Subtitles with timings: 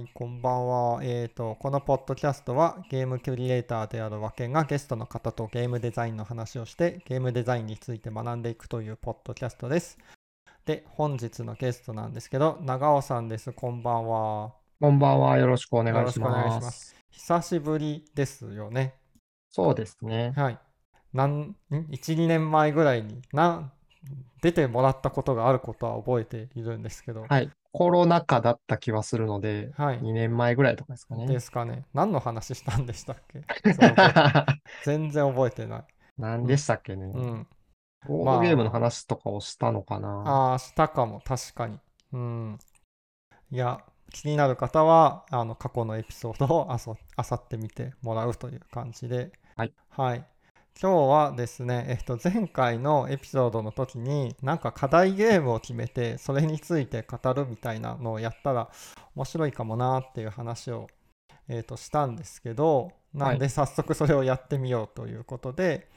[0.00, 1.00] はい、こんばんは。
[1.04, 9.98] えーと、このポッドキャストはゲームクリエイターであるわけがゲストの方とゲームデザインの話をしてゲームデザインについて学んでいくというポッドキャストです。
[10.64, 13.52] で、本日のゲストなんですけど、長尾さんです。
[13.52, 14.54] こんばんは。
[14.80, 15.36] こんばんは。
[15.36, 16.60] よろしくお願いしよろしくお願いしま。
[16.60, 18.94] ます久しぶりですよね。
[19.50, 20.32] そうですね。
[20.34, 20.58] はい。
[21.12, 23.70] なん、ん ?1、2年前ぐらいにな、
[24.40, 27.50] 出てもらったことがあることは覚えているんですけど、はい。
[27.72, 29.98] コロナ禍だった気はするので、はい。
[30.02, 31.26] 2年前ぐらいとかですかね。
[31.26, 31.84] ですかね。
[31.94, 33.42] 何の話したんでしたっけ？
[34.84, 35.84] 全然覚えてない。
[36.18, 37.06] 何でしたっけね。
[37.06, 37.46] うん。
[38.08, 40.22] ボードゲームの話とかをしたのかな。
[40.26, 41.78] ああ、したかも、確かに。
[42.12, 42.58] うん。
[43.50, 49.32] いや、気になる方は、あの、過去のエピソードをあそ、あさってみてもらうという感じで。
[49.56, 49.74] はい。
[49.90, 50.26] はい。
[50.78, 58.70] 今日はですね、えっと、前回のエピソードの時に、なんか課題ゲームを決めて、それについて語るみたいなのをやったら
[59.14, 60.86] 面白いかもなっていう話を、
[61.48, 65.88] えっと、したんですけど、なんで早速それをやってみようということで、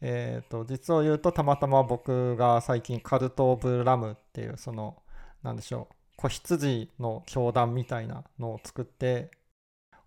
[0.00, 5.02] えっと、実を言うと、たまたま僕が最近カルト・オブ・ラムっていう、その、
[5.42, 9.30] なんでしょう、子羊の教団みたいなのを作って、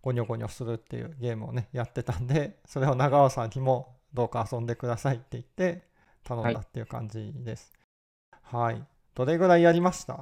[0.02, 5.84] ゴニョゴニョするっていうゲームをね、やってたんで、それを長尾さんにもどうか遊んでくださいって言って
[6.26, 7.74] 頼んだっていう感じです。
[8.42, 8.84] はい。
[9.16, 10.20] どれぐらいやりました？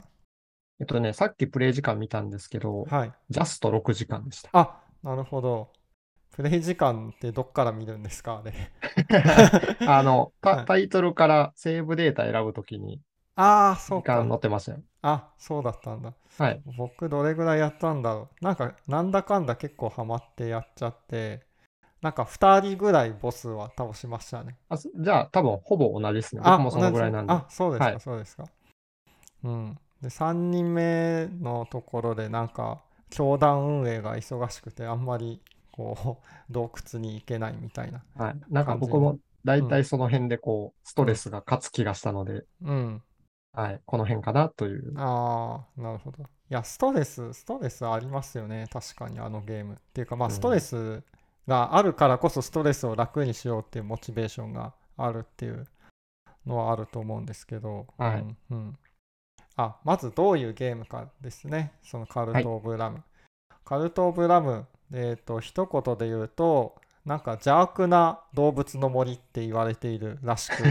[0.80, 3.14] えっとね、さっきプレイ時間見たんですけど、はい。
[3.30, 4.54] ジャスト6時間でした。
[4.54, 5.72] あ、なるほど。
[6.32, 8.54] プレイ時間ってどっから見るんですかあれ？
[9.84, 13.02] あの、はいタタイトルからセーブデータ選ぶときに
[13.36, 14.38] ああ、そう時間載か。
[14.38, 14.84] ってましたよ。
[15.04, 16.16] あ、そうだったんだ。
[16.38, 16.64] はい。
[16.78, 18.46] 僕どれぐらいやったんだろう。
[18.46, 21.45] なんか、なんだかんだ結構ハマってやっちゃって、
[22.06, 24.58] なんか2人ぐらいボスは倒しましたね。
[24.70, 26.42] あそじゃあ、多分ほぼ同じですね。
[26.46, 27.34] あ、僕もそのぐらいなんで。
[27.34, 28.46] あ、そうですか、はいそうですか。
[29.44, 29.78] うん。
[30.04, 38.04] で、3人目のところで、なんか、教団運営が忙しくて、あんまり、こう、 洞窟に行けないみたいな。
[38.16, 38.36] はい。
[38.50, 43.02] なんか僕も大体その辺でこう、ストレスが勝つ気がしたので、うん。
[43.52, 43.82] はい。
[43.84, 44.94] この辺かなという。
[44.96, 46.22] ああ、なるほど。
[46.22, 48.68] いや、ストレス、ストレスありますよね。
[48.72, 49.74] 確かに、あのゲーム。
[49.74, 51.04] っていうか、まあ、うんストレス
[51.48, 55.68] があるからこそ、ストレスを楽にしようっていうモチベーションがあるっていう
[56.46, 57.88] のはあると思うんですけど。
[57.98, 58.78] はいうんうん
[59.58, 61.72] あ、まずどういうゲームかですね。
[61.82, 63.02] そのカルト・オブ・ラム。
[63.64, 70.56] カルト・オブ・ラム、えっ、と、一言で言うと、なんか邪悪な動物の森って言われているらしく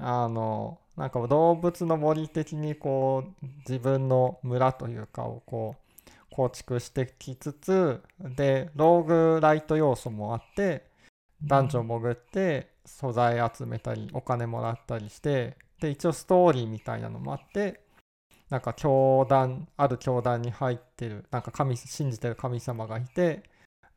[0.00, 5.87] あのなんか動物の森的にこう自分の村というかをこう
[6.30, 9.02] 構築してきつつでロー
[9.36, 10.84] グライト要素もあって
[11.42, 17.80] ダンジョン潜って素材集めたりお金もらったりしてで一応ストーリーみたいなのもあって
[18.50, 23.42] なんか教団ある教団に入ってるなんか神信じてる神様がいて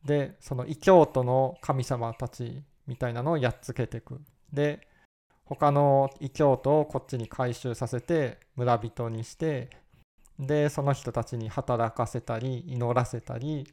[0.04, 4.20] でその異教徒の神様たちみたいなのをやっつけていく。
[4.52, 4.86] で
[5.44, 9.70] 他の異教徒をこっちに回収させて村人にして
[10.46, 13.66] でその人たちに働かせたり祈らせたり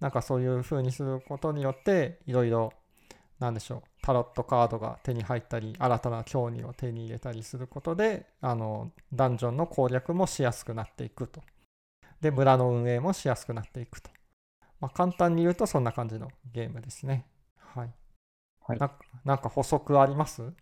[0.00, 2.72] なんかそういう風にすることによっていろいろ
[3.38, 11.42] なんでしょうタロットカードが手に入ったり新たな興味を手に入れたりすることであのダンジョンの攻略もしやすくなっていくと。
[12.20, 14.10] で村の運営もしやすくなっていくと、
[14.80, 17.26] まあ、簡単に言うとそんな感じのゲームですね。
[17.58, 17.90] はい、
[18.66, 18.78] はい。
[18.78, 20.52] なんかなんか補足あります？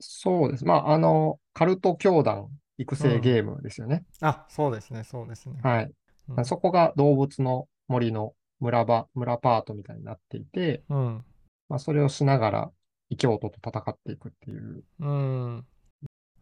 [0.00, 0.64] そうです。
[0.64, 2.48] まあ、あの、カルト教団
[2.78, 4.04] 育成ゲームですよね。
[4.20, 5.84] あそうですねそうですね、はい。
[6.28, 11.24] うんそこが動物の森の村場、村パートみたいになっていて、うん
[11.68, 12.70] まあ、それをしながら
[13.10, 14.84] 異教徒と戦っていくっていう。
[15.00, 15.66] うん、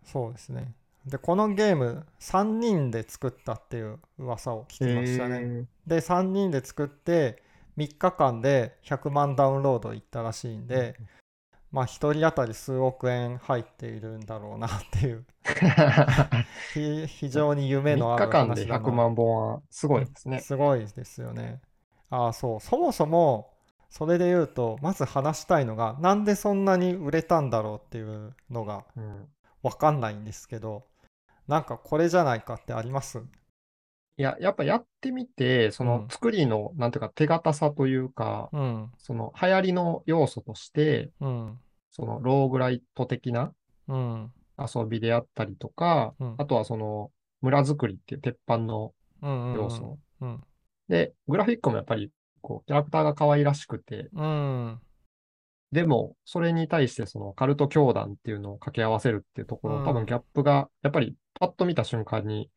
[0.04, 0.74] そうですね。
[1.06, 5.66] で、このゲーム、3人で作ったっていう噂を聞きましたね。
[5.86, 7.42] で、3人で作って、
[7.76, 10.96] 3日間で100万ダウンロードいったらしいんで、
[11.76, 15.26] まあ、1人当たり数億円入っているんだろうなっていう、
[16.72, 20.40] ひ非常に夢のあ3る日間で話だな100万本はすごいですね。
[20.40, 21.60] すごいですよね。
[22.10, 22.60] ああ、そう。
[22.60, 23.52] そもそも、
[23.90, 29.28] それで言うと、まず話したいのが、なんでそんなに売れたんだろうっていうのがうん。
[29.62, 30.86] わかんないんですけど、
[31.48, 33.22] なんかこれじゃないかってあります？
[34.18, 36.08] いや、やっぱやってみて、そのうん。
[36.08, 41.60] 作りの、なんていうか、手堅さというか、うん、その流行りの要素として、うん、
[41.96, 43.52] そのローグライト的な
[43.88, 46.34] うん、遊びであったりとか、うん。
[46.38, 47.10] あとはその
[47.40, 49.98] 村作りっていう鉄板の要素。
[50.20, 50.40] うん、
[50.88, 52.10] で、グラフィックもやっぱり、
[52.42, 54.80] こう、キャラクターが可愛らしくて、うん、
[55.72, 59.84] でも、それに対してそのカルト教団っていうのを掛け合わせるっていうところ、うん。
[59.84, 62.50] 多分ギャップが、やっぱりパッと見た瞬間に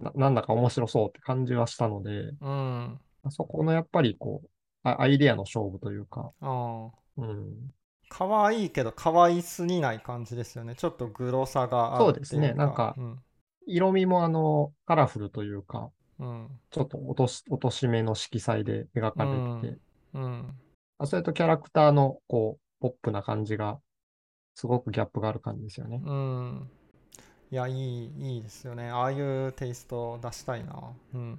[0.00, 3.00] ななんだか面白そうって感じはしたので、うん。
[3.30, 4.48] そこのやっぱりこう、
[4.82, 6.32] あアイデアの勝負というか。
[6.40, 7.72] うん、
[8.08, 10.74] 可愛いけど可愛すぎない感じですよね。
[10.74, 12.04] ちょっとグロさがある。
[12.04, 13.18] そうですねなんかうん。
[13.68, 16.48] 色味もあの、カラフルというか、うん。
[16.70, 19.78] ちょっと落とし、落とし目の色彩で描かれてて、
[20.14, 20.54] うん。
[20.98, 23.78] あそれとキャラクターのこう、ポップな感じが、
[24.54, 26.00] すごくギャップがある感じですよね。
[26.02, 26.70] うん。
[27.50, 28.90] いや、いい、いいですよね。
[28.90, 30.94] ああいうテイストを出したいな。
[31.14, 31.38] うん。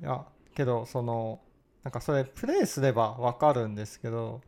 [0.00, 1.40] いや、けど、その、
[1.82, 4.40] なんかそれ、プレイすればわかるんですけど、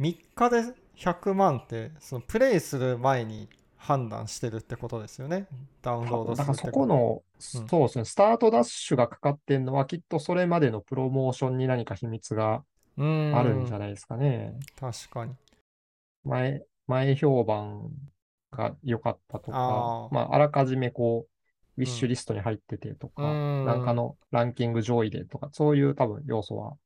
[0.00, 0.62] 3日で
[0.96, 5.46] 100万って、そのプレイする前に判断してるってことですよね。
[5.82, 6.86] ダウンロードすだからそこ。
[6.86, 12.64] の、うんそうですね、スタートダッシュがかかってるのは、きっとそれまでのプロモーションに何か秘密が。
[12.98, 14.54] あるんじゃないですかね。
[14.80, 15.34] 確かに。
[16.24, 17.90] 前、前評判
[18.50, 21.26] が良かったとかあ、ーまあ、あらかじめこ
[21.76, 26.76] う、ウィッシュリストに入っててとか、うんなんかのランキング上位でとか、そういう多分要素は。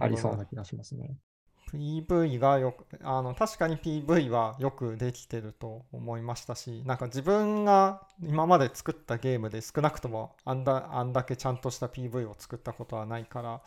[0.00, 1.16] ありそうな気がしますね。
[1.72, 13.60] PV がよくあの確かに PV はよくできてると思いましたしなんか自分が今まで作ったゲームで少なくともあんだあんだけちゃんとした PV を作ったことはないから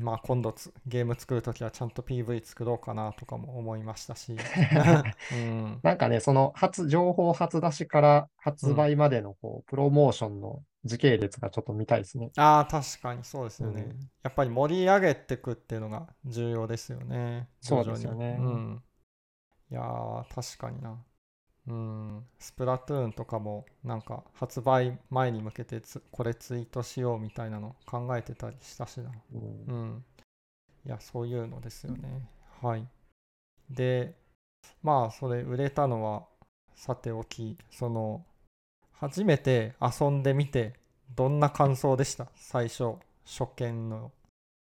[0.00, 4.34] まあ今度つゲーム作るときはちゃんと PV 作ろうかなとかも思いましたし、
[5.32, 12.30] うん、なんかね、その初、情報初出しから発売までのこう、プロモーションの時系列がちょっと見たいですね。
[12.36, 14.10] ああ確かにそうですよね、うん。
[14.22, 17.48] やっぱり盛り上げていくっていうのが重要ですよね。
[17.60, 18.38] そうですよね。
[18.40, 18.82] うん、
[19.70, 21.04] いやー確かにな
[21.66, 22.26] うん。
[22.38, 29.10] スプラトゥーンとかもなんか発売前に向けてつこれツイートしようみたいなの考えてたりしたしな。
[29.34, 29.64] うん。
[29.66, 30.04] うん。
[30.86, 32.28] いやそういうのですよね。
[32.60, 32.86] はい。
[33.70, 34.14] で
[34.82, 36.24] まあそれ売れたのは
[36.74, 38.24] さておきその
[38.92, 40.74] 初めて遊んでみて
[41.14, 42.28] どんな感想でした？
[42.34, 42.94] 最初
[43.24, 44.10] 初見の。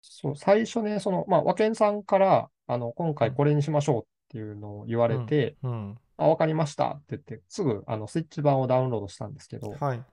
[0.03, 6.91] そう、最初ね、その、まあ、和健さんから、あの、今回これにしましょうっていうのを言われて、うんあ、わかりました。
[6.93, 10.05] って言って、すぐ、あの、スイッチ版をダウンロードしたんですけど、はい。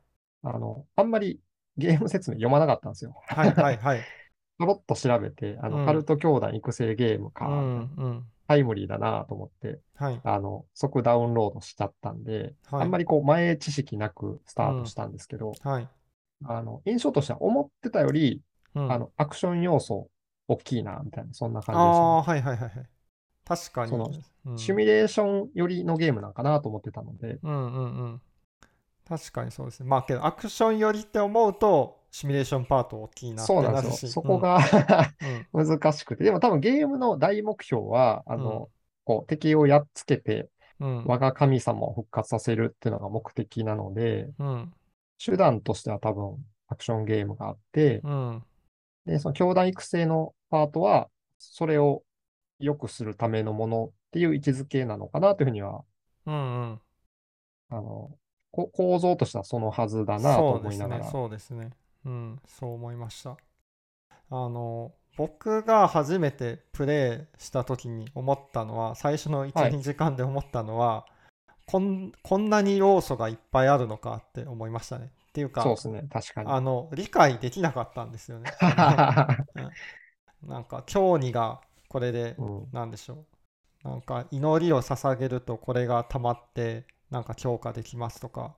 [0.44, 1.40] あの、あんまり
[1.78, 3.16] ゲーム説明読まなかったんですよ。
[3.28, 4.00] はいはいはい。
[4.58, 5.86] パロッと調べて、あの、うん。
[5.86, 8.28] カルト教団育成ゲームうか、んうん。
[8.48, 10.22] タイムリーだなと思って、はい。
[10.24, 12.82] あの、即ダウンロードしちゃったんで、はい。
[12.84, 15.90] あんまりこう、前知識なくスタートしたんですけど、はい。
[16.46, 18.42] あの、印象としては思ってたより、
[18.76, 18.92] うん。
[18.92, 20.10] あの、アクション要素
[20.48, 22.18] 大きいな、みたいな、そんな感あじでしたね。
[22.20, 22.90] あはいはいはいはい
[23.48, 23.92] 確かに。
[23.92, 24.12] その
[24.46, 24.58] うん。
[24.58, 28.22] シミュレーション寄りのゲームなんかなと思ってたので、うんうんうん。
[29.08, 29.90] 確かにそうですね。
[29.90, 34.12] まあけどアクション寄りって思うとシミュレーションパート大きいなってそうなんですよ。
[34.12, 34.60] そこが
[35.54, 35.68] うん。
[35.68, 38.70] 難しくて、でも多分ゲームの大目標は、あの、
[39.04, 40.50] こう敵をやっつけて、
[40.80, 41.06] うん。
[41.06, 44.74] 我が神様を復活させるっていうのが目的なので、うん。
[45.24, 48.44] 手段としては多分アクションゲームがあって、うん。
[49.06, 52.04] で、その教団育成のパートは、それを
[52.60, 55.84] 良くするためのものっていう位置づけなのかなというふうには、
[56.26, 56.38] うんう
[56.74, 56.82] ん。
[57.70, 58.12] あの、
[58.52, 61.04] こ構造としてはそのはずだなと思いながら。
[61.06, 61.72] そうですね。
[62.06, 62.40] うん。
[62.46, 63.38] そう思いました。
[64.30, 69.72] あの僕が初めてプレイした時に思ったのは最初の1、はい。
[69.72, 71.06] 2時間で思ったのは
[71.66, 75.12] こんこんなに要素がいっぱいあるのかって思いましたね。
[75.30, 76.52] っていうかそうですね、確かに。
[76.52, 78.52] あの理解できなかったんですよね。
[80.44, 82.68] なんか教義がこれでうん。
[82.72, 83.26] なんでしょ
[83.86, 83.88] う。
[83.88, 88.56] なんか祈りを捧げるとこれが溜まってなんか強化できますとか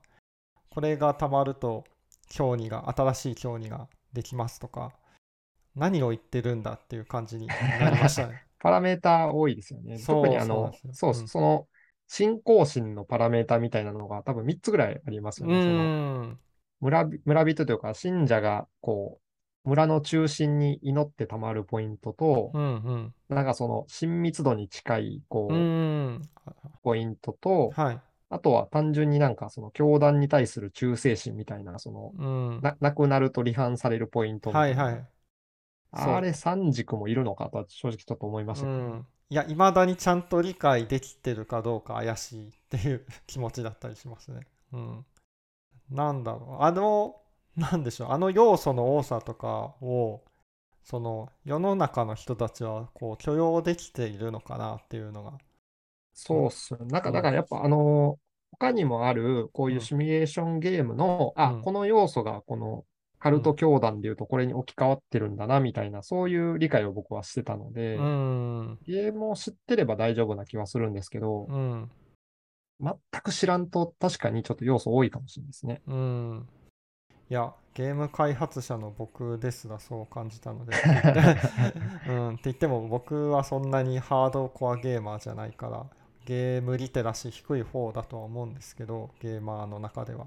[0.69, 1.83] これが溜まると
[2.29, 4.93] 教義が新しい教義ができますとか
[5.75, 8.43] 何を言ってるんだっていう感じになりましたね。
[8.59, 9.97] パラメータ多いですよね。
[10.05, 11.67] 特にあのそうそうその、
[12.09, 15.61] 信仰心のパラメータみたいなのが多分3つぐらいありますうよね。
[15.61, 16.37] その
[17.23, 19.28] 村人というか、信者がこう、
[19.63, 23.13] 村の中心に祈ってたまるポイントとう、んうん。
[23.29, 26.29] なんかその親密度に近い、こうう、ーん。
[26.83, 27.99] ポイントと、はい。
[28.29, 32.25] あとは単純になんかその教団に対する忠誠心みたいな、その、う
[32.57, 32.61] ん。
[32.61, 34.83] な、なくなると離反されるポイントみたな。
[34.83, 35.07] はいいはい。
[35.95, 36.13] そう。
[36.13, 44.41] あれ3軸もいるのかとは正直ちょっと思いましたん、いや、いまだにちゃんと理解できてるかどうか怪しいっていう気持ちだったりしますね。
[44.73, 45.05] うん。
[45.89, 46.63] なんだろう。
[46.63, 47.15] あの、
[47.59, 48.11] なんでしょう？
[48.11, 50.21] あの要素の多さとかを、
[50.83, 55.33] その世の中の人たちはこう許容できているのかなっていうのが。
[56.13, 56.79] そうっすよ。
[56.85, 58.17] なんか、うんだからやっぱあの、
[58.51, 62.83] 他にもあるこういうシミュレーションゲームの、あ、うんこの要素がこの
[63.19, 68.79] カルト教団でいうとこれに置き換わってるんだな、みたいな、そういう理解を僕はしてたので、うーん。
[68.87, 71.91] ゲームを知ってれば大丈夫な気はするんですけど、うん。
[72.81, 75.81] 全く知らんと確かにちょっと要素多いかもしれないですね。
[75.85, 76.47] うん。
[77.29, 80.75] いや、ゲーム開発者の僕ですらそう感じたので、
[82.09, 85.85] うん、って言っても僕はそんなにハードコアゲーマーじゃないから、
[86.25, 90.25] ゲームリテラシー低い方だとは思うんですけど、ゲーマーの中では。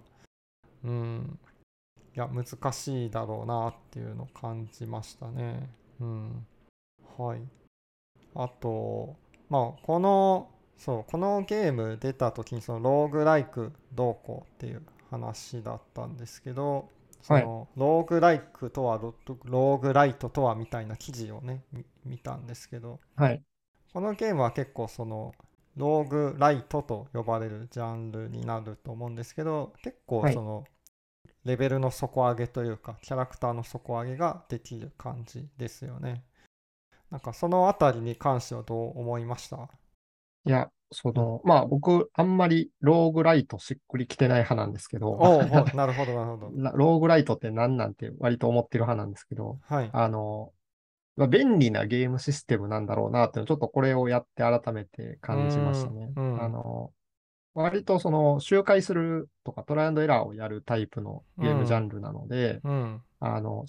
[0.84, 1.38] うん。
[2.14, 5.70] いや、難しいだろうなっていうのを感じましたね。
[6.00, 6.46] うん。
[7.18, 7.42] はい。
[8.34, 9.16] あと、
[9.48, 14.82] まあ、この、そう、このゲーム出た時にそのローグライクどうこうっていう
[15.12, 16.88] 話だったんですけど、
[17.22, 19.14] そのローグライクとはロ
[19.44, 23.40] ローグライトとはみたいな記事をね、み見たんですけど、はい。
[23.92, 25.34] このゲームは結構その
[25.76, 30.64] ローグライトと呼ばれるジャンルになると思うんですけど結構はいその
[31.44, 36.24] レベルの底上げというかキャラクターの底上げができる感じですよね。
[37.10, 39.68] なんかそのあたりに関してはどう思いました？
[40.46, 46.50] いや、その、まあ僕、あんまりローグライトしっくりきてない派なんですけど、おうおうなるほどなるほど。
[46.50, 49.90] なローグライトって何なんて割と思ってる派なんですけど、はい。
[49.92, 50.52] あの、
[51.16, 56.12] まあ、便利なゲームシステムなんだろうなっていうのをちょっとこれをやって改めて感じましたね。
[56.16, 56.92] あの、
[57.54, 63.02] 割とその周回するとかトライアンドエラーをやるタイプのゲームジャンルなので、うん。
[63.20, 63.66] あの、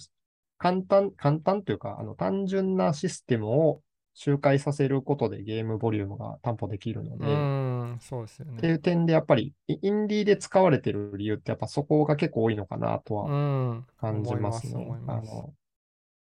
[0.56, 3.82] 簡単、簡単というか、あの、単純なシステムを
[4.14, 7.50] 周回させることでゲームボリュームが担保できるのうで、
[7.94, 7.98] ん。
[8.00, 8.74] そうですよっていね。
[8.74, 13.86] う点でやっぱりイインディーで使われてる理由ってやっぱそこが結構多いのかなとうはん。
[13.98, 14.74] 感じますね。
[14.76, 14.76] 思います。
[14.76, 15.54] 思いますあの、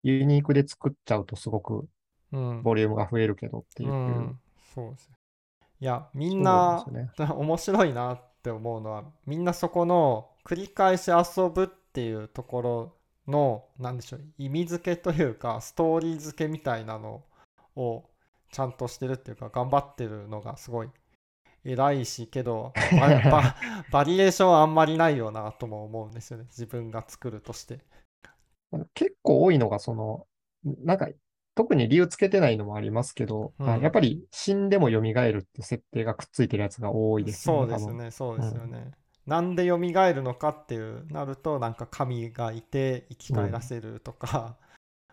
[0.04, 1.88] ユニークで作っちゃうとすごく
[2.32, 2.60] うん。
[2.62, 3.96] ボリュームが増えるけどっていう。
[3.98, 4.38] うん、
[4.74, 5.14] そうですね。
[5.80, 7.10] いや、みんなね。
[7.36, 12.96] 面白いなって思うのは、みんなそこの繰り返し遊ぶっていうところ
[13.28, 17.22] の、なんでしょう、意味付けというか、ストーリー付けみたいなのを
[17.74, 20.90] ちゃんとしてるっていうか、頑張ってるのがすごい
[21.64, 23.56] 偉いし、けど、 ババ
[23.90, 26.44] バリエーションあんまりないよなとも思うんですよね。
[26.44, 27.80] 自分が作るとして。
[28.94, 30.26] 結構多いのが、その、
[30.64, 31.08] なんか、
[31.54, 37.78] 特に理由つけてないのもありますけど、うんあやっぱり死んでも蘇るって設定がくっついてるやつが多いですよね。
[37.78, 38.92] そうですね、そうですよね。
[39.26, 44.56] なんで蘇るのかっていうなると、なんか神がいて生き返らせるとか、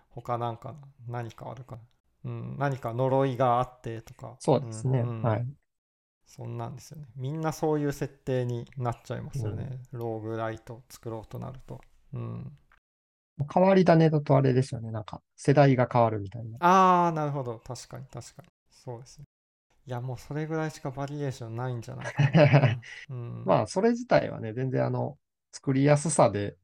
[0.10, 0.76] 他なんか
[1.08, 1.82] 何かあるかな。
[2.28, 4.36] うん、何か呪いがあってとか。
[4.40, 5.02] そうですね。
[5.02, 5.48] んんはい。
[6.26, 7.08] そんなんですよね。
[7.16, 9.80] みんなそういう設定になっちゃいますよね。
[9.94, 11.80] ローグライト作ろうとなると。
[12.14, 12.52] うん。
[13.54, 14.92] 変わり種だとあれですよね。
[14.92, 16.58] なんか、世代が変わるみたいな。
[16.60, 17.60] ああ、なるほど。
[17.60, 18.50] 確かに確かに。
[18.72, 19.26] そうですね。
[19.86, 22.82] いや、もうそれぐらいしかバリエーションないんじゃないかな。
[23.10, 25.18] うん、まあ、それ自体はね、全然あの、
[25.54, 26.58] 作りやすさで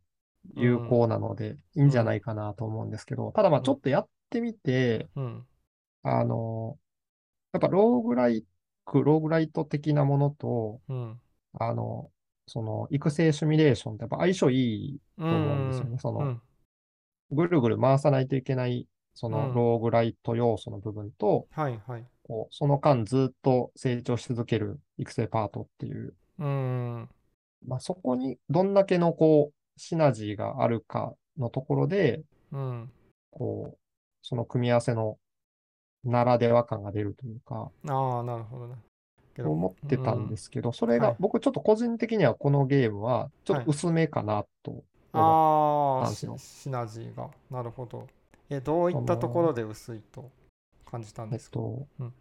[0.56, 5.48] 有効なので、いいんじゃないかなと思うんですけど、ただまあ、ちょっとやってみて、うん。
[6.04, 6.78] あの、
[7.54, 8.46] やっぱローグライ
[8.86, 11.20] ク、ローグライト的なものと、うん。
[11.60, 12.12] あの、
[12.48, 15.98] その育成シミュレーションってやっぱ相性いいと思うんですよね。
[16.00, 16.42] その、うん
[17.32, 22.06] ぐるぐる回さないといけない、そのうんローグライト要素の部分と、はいはい。
[22.24, 27.10] こうその間ずっと成長し続ける育成パートっていう、うん。
[27.68, 32.92] まあ、そこにどんだけのこう、シナジーがあるかのところで、うん。
[33.32, 33.78] こう、
[34.22, 35.18] その組み合わせの
[36.04, 38.76] ならでは感が出るというか、ああ、なるほどね。
[39.36, 44.84] けど思ってたんですけど、それはいが僕ちょっと個人的にはこのゲームはちょっと薄めかなと思
[45.14, 47.30] ああ、シなんですよシナジーが。
[47.50, 48.08] なるほど。
[48.50, 50.30] え、どういったところで薄いと
[50.86, 51.54] 感じたんえっですか？
[51.54, 52.14] とうん、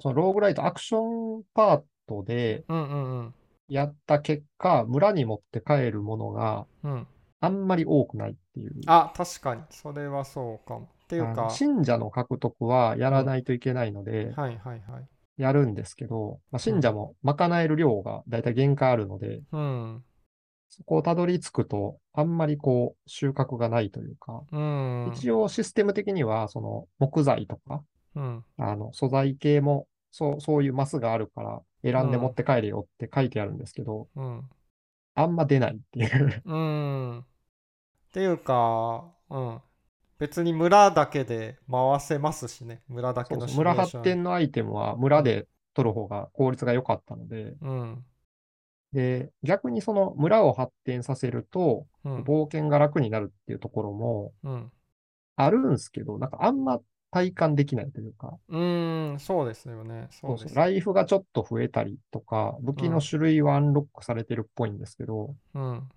[0.00, 3.34] そのローグライトアクションパートでうんうん
[3.68, 6.92] やった結果、村に持って帰るものがうん。
[6.92, 7.06] うん。
[7.40, 8.72] あんまり多くないっていう。
[8.86, 9.62] あ、確かに。
[9.70, 10.88] それはそうかも。
[11.04, 15.08] っていうか、信者の獲得はやらないといけないので、はいはいはい。
[15.36, 20.04] やるんですけど、まあ、信者も賄える量がだいたい限界あるので、うん。
[20.68, 25.12] そこをたどり着くと、あんまりこう、収穫がないというか、うん。
[25.14, 27.82] 一応システム的には、その木材とか、
[28.14, 28.44] うん。
[28.56, 34.48] あの、素材系も、そう、そういうマスがあるから、選んで持って帰れよって書いてあるんですけど、うん。
[35.14, 36.42] あんま出ないっていう。
[36.44, 37.18] うん。
[37.20, 37.24] っ
[38.12, 39.60] ていうか、うん。
[40.22, 42.80] 別に村だけで回せますしね。
[42.86, 48.04] 村だけの村発展のアイテムは村で取る方が効率が良かったので、うん。
[48.92, 52.22] で、逆にその村を発展させると、うん。
[52.22, 54.70] 冒険が楽になるっていうところもうん。
[55.34, 56.78] あるんですけど、なんかあんま
[57.10, 60.06] 体感できないというか、うーん、そうですよね。
[60.12, 60.54] そそうです。
[60.54, 65.88] ライフがちょっと増えたりとか、武器の種類はアンロックされてるっぽいんですけど、うん。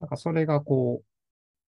[0.00, 1.15] なんかそれがこう、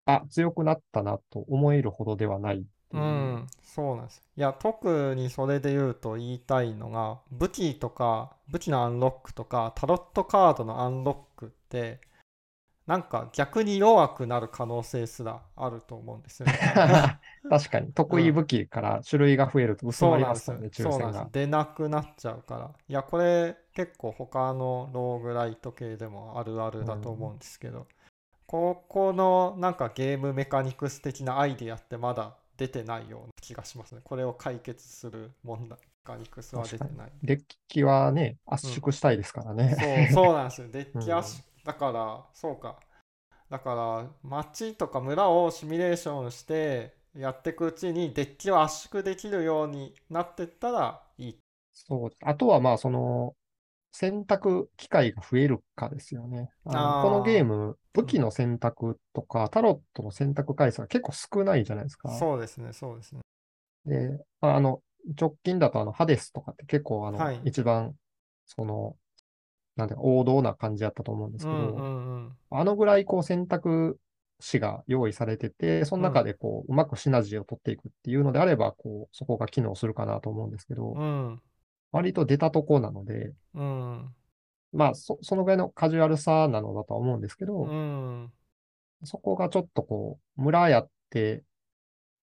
[0.08, 2.98] あ、強くなったなと思えるほどではないうう。
[2.98, 4.22] ん、そうなんです。
[4.36, 12.00] いや、特にそれで言うと言いたいのが、武器とか、武器のアンロックとか、タロットカードのアンロックって、
[12.86, 16.54] なんか逆に弱くなる可能性すらあると思うんですよね。
[17.50, 21.28] 確かに、得意武器から種類が増えると薄まりますよね、抽選が。
[21.30, 22.70] 出なくなっちゃうから。
[22.88, 27.86] いや、これ結構他のローグライト系でもあるあるだと思うんですけど、うん、
[28.48, 34.00] ここのなんかゲームメカニクス的なアイディアってまだ出てないような気がしますね。
[34.02, 35.78] これを解決する問題。
[35.78, 37.12] メカニクスは出てない。
[37.22, 40.08] デッキはね、圧縮したいですからね。
[40.08, 40.68] うん、そうそうなんですよ。
[40.72, 42.80] デッキ圧縮、だから、そうか。
[43.50, 51.38] だから町とか村をシミュレーションしてやっていくうちにデッキを圧縮できるようになってったらいい。
[51.72, 53.34] そうあとはまあその
[53.92, 56.50] 選択機会が増えるかですよね。
[56.64, 62.10] あのこのゲーム、武器の選択とか、タロットの選択回数が結構少ないじゃないですか。
[62.18, 63.20] そうですね、そうですね。
[63.86, 64.82] で、あの、
[65.18, 67.94] 直近だとあの、ハデスとかって結構あの、はい、一番、
[68.46, 68.96] その、
[69.76, 73.98] なんて王道な感じやったと思うんですけど、うんうんうん、あのぐらいこう選択
[74.40, 81.40] 肢が用意されてて、その中でこう、うまくシナジーを取っていくっていうのであれば、こう、そこが機能するかなと思うんですけど、うん、
[81.92, 84.14] 割と出たとこなので、うん、
[84.72, 88.32] まあそ、そのぐらいのカジュアルさなのだとは思うんですけど、うん、
[89.04, 91.44] そこがちょっとこう、村やって、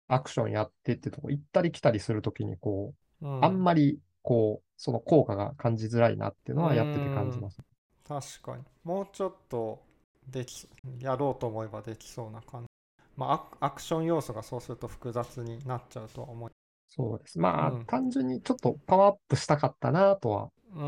[0.07, 7.61] アクションやってってとこ行ったり来たりするときにこう、あんまりこう、その効果が感じづらいなっていうのはやってて感じます。
[8.07, 8.63] 確かに。
[8.83, 9.81] もうちょっと
[10.27, 10.67] でき、
[10.99, 12.67] やろうと思えばできそうな感じ。
[13.15, 16.51] まあ、アクション要素がそうすると複雑になっちゃうとは思い
[16.89, 17.39] そうです。
[17.39, 20.49] まあ、うん、単純にちょっとパワーアップしたかったなとは。
[20.73, 20.83] う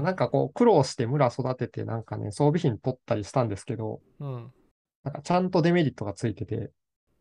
[0.00, 4.52] ん、なんかこう、苦労して村育てて、なんかね、装備品取ったりしたんですけど、うん、
[5.04, 6.72] なんかちゃんとデメリットがついてて、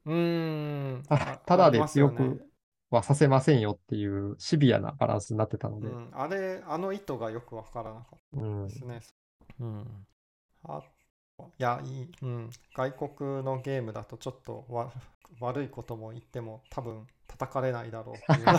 [0.05, 1.03] うん
[1.45, 2.41] ただで強く
[2.89, 5.89] はさせませんよっていうシビアなバランスになってたので。
[5.89, 9.01] うん、あれ、あの意図がよくわからなかったですね。
[9.59, 9.67] うん。
[9.67, 10.07] うん、
[10.63, 10.81] あ
[11.39, 12.49] いや、いい、うん。
[12.75, 14.91] 外国のゲームだとちょっとわ
[15.39, 18.47] 悪いことも言っても多分叩かれないだろうっていう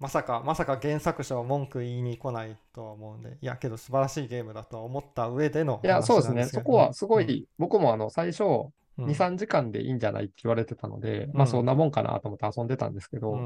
[0.00, 6.44] まさか、まさか原作者は文句言いに来ないとは思うんで、いや、けど素晴らしいゲームだと思った上での、いや、そうですね。
[6.46, 8.72] そこはすごい、うん、僕もあの、最初、2、
[9.14, 13.36] 3時間でいいんじゃないって言われてたので、まあそんなもんかなと思って遊んでたんですけど、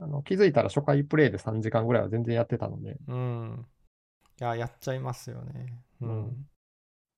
[0.00, 2.98] あの気づいたら初回プレイで3時間ぐらいは全然やってたので。
[3.08, 3.66] うん。
[4.40, 5.66] いや、やっちゃいますよね。
[6.00, 6.46] うん。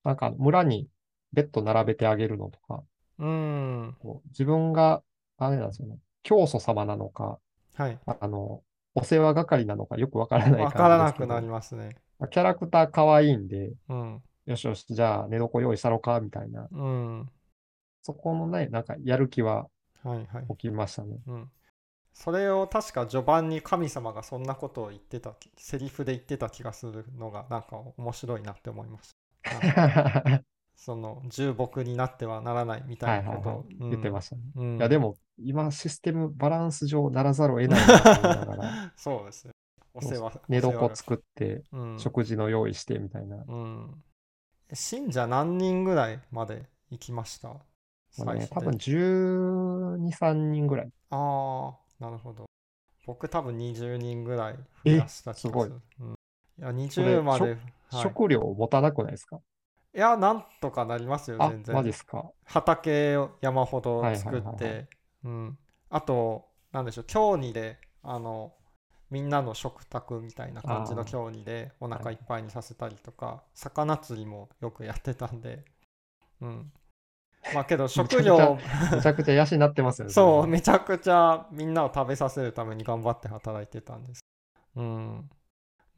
[0.04, 0.88] なんか村に
[1.32, 2.82] ベッド並べてあげるのとか、
[3.18, 3.96] うん。
[4.00, 5.02] こう自分が、
[5.38, 7.38] あれなんですよね、教祖様なのか、
[7.74, 7.98] はい。
[8.06, 8.62] あの、
[8.94, 11.96] お世話係なのかよくわからないわからなくなりますね。
[12.30, 16.68] キャラクター可愛いんで、うん、よしよし、じゃあ寝床用意したろかみたいな。
[16.70, 17.28] うん。
[18.02, 19.68] そこのね、なんかやる気は
[20.50, 21.18] 起きましたね。
[21.26, 21.50] はいはい、うん、
[22.12, 30.42] それを確か序盤に神様がそんなことを言ってた、セリフで言ってた気がするのがなんか面白いなって思いました。
[30.76, 34.42] その重木になってはならないみたいなことを、言ってましたね。
[34.56, 38.92] うん、いやでも今システムバランス上ならざるを得ないなと思いながら。
[38.96, 39.52] そうですね。
[39.92, 40.40] お世話。
[40.48, 43.44] 寝床作って、うん、食事の用意してみたいな。
[43.46, 44.04] うん、
[44.72, 47.54] 信者何人ぐらいまで行きました？
[48.24, 50.90] ね、多分12、3人ぐらい。
[51.10, 52.46] ああ、なるほど。
[53.06, 55.50] 僕多分20人ぐらい増やした気がする。
[55.50, 55.68] すごい。
[56.00, 57.50] うん、いや、20まで、
[57.90, 59.40] はい、食料持たなくないですか？
[59.94, 61.76] いや、なんとかなりますよ、全然。
[61.76, 62.30] マジっすか？
[62.44, 64.88] 畑を山ほど作って、
[65.24, 65.58] うん。
[65.88, 68.52] あと、なんでしょう、競技で、あの、
[69.10, 75.64] みんなの食卓みたいな感じの競技でお腹いっぱいにさせたりとか、魚釣りもよくやってたんで、
[76.40, 76.72] うん。
[77.54, 78.58] まあけど食料
[78.92, 80.12] めちゃくちゃ養ってますよね。
[80.12, 84.20] そう、めちゃくちゃみんなを食べさせるために頑張って働いてたんです。
[84.76, 85.30] うん。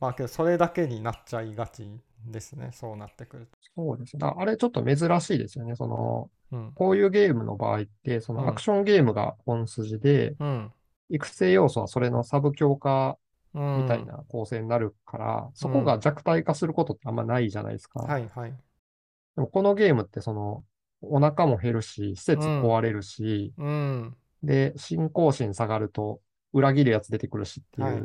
[0.01, 1.89] まあけどそれだけになっちゃいがち
[2.27, 3.59] ですね、そうなってくると。
[3.75, 4.33] そうですね。
[4.37, 5.75] あれちょっと珍しいですよね。
[5.77, 10.73] その、うん、こういうゲームの場合って、そのアクションゲームが本筋で、うん、
[11.11, 13.19] 育成要素はそれのサブ強化
[13.55, 18.01] みたいな構成になるから、うん、そこが弱体化することってあんまないじゃないですか。
[18.01, 18.51] はいはい。
[18.51, 20.65] でもこのゲームってその、
[21.03, 26.21] お腹も減るし、施設壊れるし、うん、で、信仰心下がると
[26.53, 27.87] 裏切るやつ出てくるしっていう。
[27.87, 28.03] はい、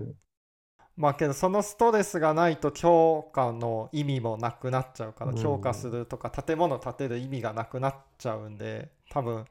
[0.96, 9.46] まあけどそのストレスがないと強化の意味もなくなっちゃうから、強化するとか建物建てる意味がなくなっちゃうんで多分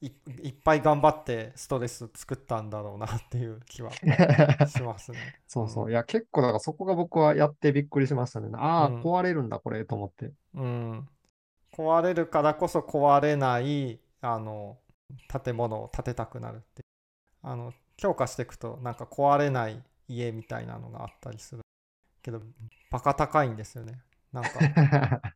[0.00, 3.90] いっぱい頑張ってストレス作ったんだろうなっていう気は
[4.68, 5.18] しますね。
[5.46, 5.90] そうそう。
[5.90, 8.50] いや結構だからそこが僕はやってびっくりしましたね。
[8.54, 10.32] ああ、うん、壊れるんだこれと思って。
[10.54, 11.08] うん。
[11.76, 14.78] 壊れるからこそ壊れないあの
[15.44, 16.82] 建物を建てたくなるって
[17.42, 21.62] あの強化していくとなんか壊れない家みたいなのがあったりする
[22.22, 22.40] けど
[22.90, 24.00] バカ高いんですよね
[24.32, 24.50] なんか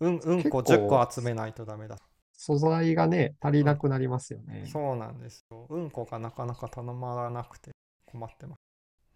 [0.00, 1.96] うん、うんこ10個集めないとダメだ。
[2.34, 4.60] 素材がね、足りなくなりますよね。
[4.60, 5.66] うん、そうなんですよ。
[5.70, 7.70] うんこがなかなか頼まらなくて
[8.04, 8.58] 困ってます。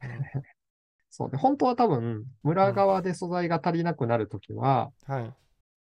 [0.03, 0.07] う
[0.39, 0.43] ん、
[1.11, 5.35] そうで、本当は多分、村側で素材が足りなくなるときは、うん、はい。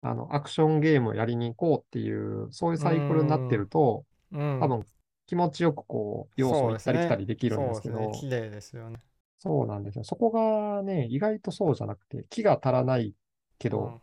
[0.04, 4.84] あの、アクションゲームをやりに行こうっていう、そういうサイクルになってると、うん、多分、
[5.26, 8.30] 気持ちよくこう、要素を行ったり来たりできるんですけど、そうですね。
[8.30, 8.98] 綺麗ですよね。
[9.38, 10.04] そうなんですよ。
[10.04, 13.14] そこがね、意外とそうじゃなくて、木が足らない
[13.58, 14.02] けど、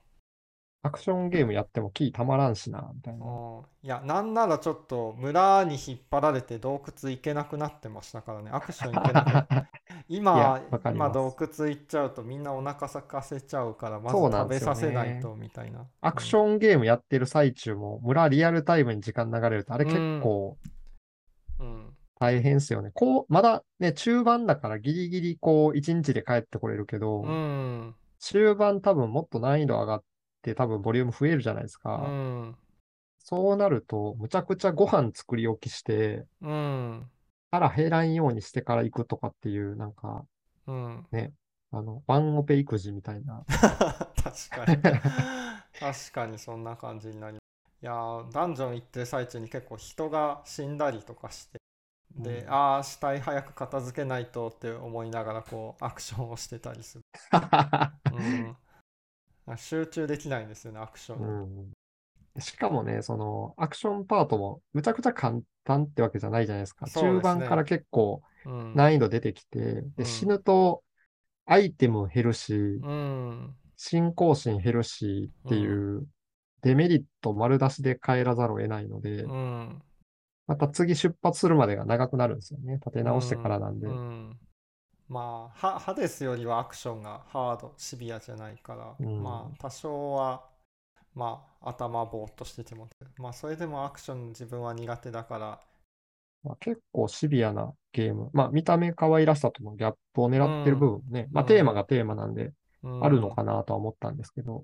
[0.83, 3.25] アクションゲームやってもキーたまらんしな、みたいな。
[3.83, 8.49] いや、なんならちょっと村に引っ張られて洞窟行けなくなってましたからね。
[8.51, 9.67] アクション行けなくなって。
[10.09, 10.59] 今、
[10.91, 15.85] 今洞窟行っちゃうとみんなお腹空かせちゃうから、まず食べさせないとみたいな。
[16.01, 20.57] アクションゲームやってる最中も、村リアルタイムに時間流れると、あれ結構、
[22.19, 22.89] 大変ですよね。
[22.95, 27.23] こう、まだね、中盤だからギリギリこう、1日で帰ってこれるけど、
[28.19, 30.10] 中盤多分もっと難易度上がって、
[30.41, 32.03] って多分ボリューム増えるじゃないですか。
[32.07, 32.55] うん、
[33.19, 37.07] そうなると、むちゃくちゃご飯作り置きして、うん、
[37.51, 40.25] 腹減らんようにしてから行くとかっていう、なんか、
[40.65, 41.31] うん、ね、
[41.71, 43.43] あの、ワンオペ育児みたいな。
[43.47, 44.81] 確かに。
[45.79, 51.59] 確かにそんな感じになりいやダンジョン行ってる最中に結構人が死んだりとかして、
[52.15, 57.03] で、うん、ああ、死体早く片付けないとって思いながらこうアクションをしてたりする。
[58.13, 58.57] うん
[59.57, 61.19] 集中できないんですよね、アクション。
[61.19, 61.71] うん
[62.39, 66.87] しかもね、そのアクションパートもむちゃくちゃ簡単ってわけじゃないじゃないですか。
[66.87, 70.81] すね、中盤から結構難易度出てきて、うん、で死ぬと
[71.45, 76.07] アイテム減るし、うん、進行心減るしっていう
[76.61, 79.81] デメリット丸出しで変えらざるを得ないので、うん、
[80.47, 82.75] また次出発するまでが長くなるんですよね。
[82.75, 83.87] 立て直してからなんで。
[85.11, 90.45] まあ、ハデスよりはアクションがハード、シビアじゃないから、うん、まあ、多少は、
[91.13, 95.59] まあ、頭ぼーっとしてても、まあ、それでもアクション自分は苦手だから、
[96.43, 98.29] まあ、結構シビアなゲーム。
[98.31, 101.25] まあ、見た目可愛らしさとのギャップを狙ってる部分ね。
[101.27, 102.53] うん、まあ、テーマがテーマなんで、
[103.01, 104.63] あるのかなとは思ったんですけど。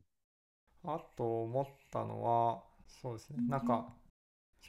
[0.86, 3.40] あと思ったのは、そうですね。
[3.50, 3.90] なんか、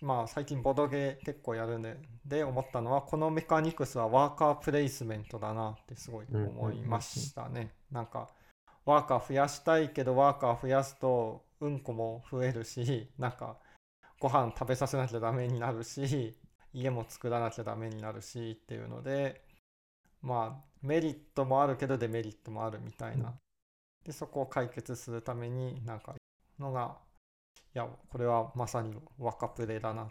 [0.00, 7.72] まあ最近ボドゲ結構やるんでで思ったのはこのメカニクスはワーカープレイスメントだなってすごい思いましたね。
[7.90, 8.28] なんか
[8.84, 13.56] ワーカー増やしたいけどワーカー増やすとうんこも増えるしなんか
[14.20, 16.36] ご飯食べさせなきゃダメになるし
[16.72, 19.42] 家も作らなきゃダメになるしっていうので
[20.22, 23.34] まあメリットもあるけどデメリットもあるみたいな。
[24.04, 26.14] でそこを解決するためになんか
[26.58, 26.96] のが
[27.74, 30.10] いや、これはまさに若プレだなと。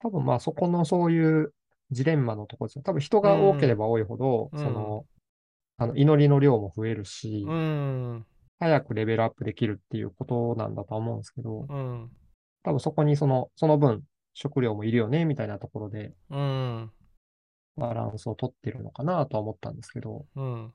[0.00, 1.54] 多分まあそこのそういう
[1.90, 2.82] ジレンマのところですよ。
[2.82, 5.04] 多分人が多ければ多いほど、うん、その、
[5.78, 8.26] あの祈りの量も増えるし、うん、
[8.58, 12.10] 早くレベルアップできるっていうことなんだと思うんですけど、うん、
[12.62, 14.02] 多分そこにその、その分
[14.34, 16.90] 食料もいるよね、みたいなところで、うん、
[17.76, 20.72] バランスをとってるのかなとは思ったんですけど、うん、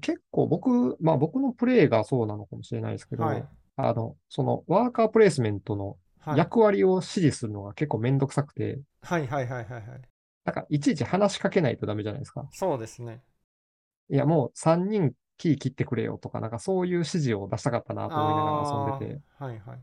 [0.00, 3.44] 結構僕、まあ僕のプレイがそうなのかもしれないですけど、はい
[3.76, 5.98] あの、そのワーカープレイスメントの
[6.36, 10.02] 役割を指示するのが結構めんどくさくて、はいはいはいはいはい。
[10.44, 12.48] なんかいちいち話しかけないとダメじゃないですか。
[12.52, 13.22] そうですね。
[14.08, 19.20] いや、もう3人キー切ってくれよとか、なんかそういう指示を出したかったなと思いながら遊んでて。
[19.38, 19.82] はいはい。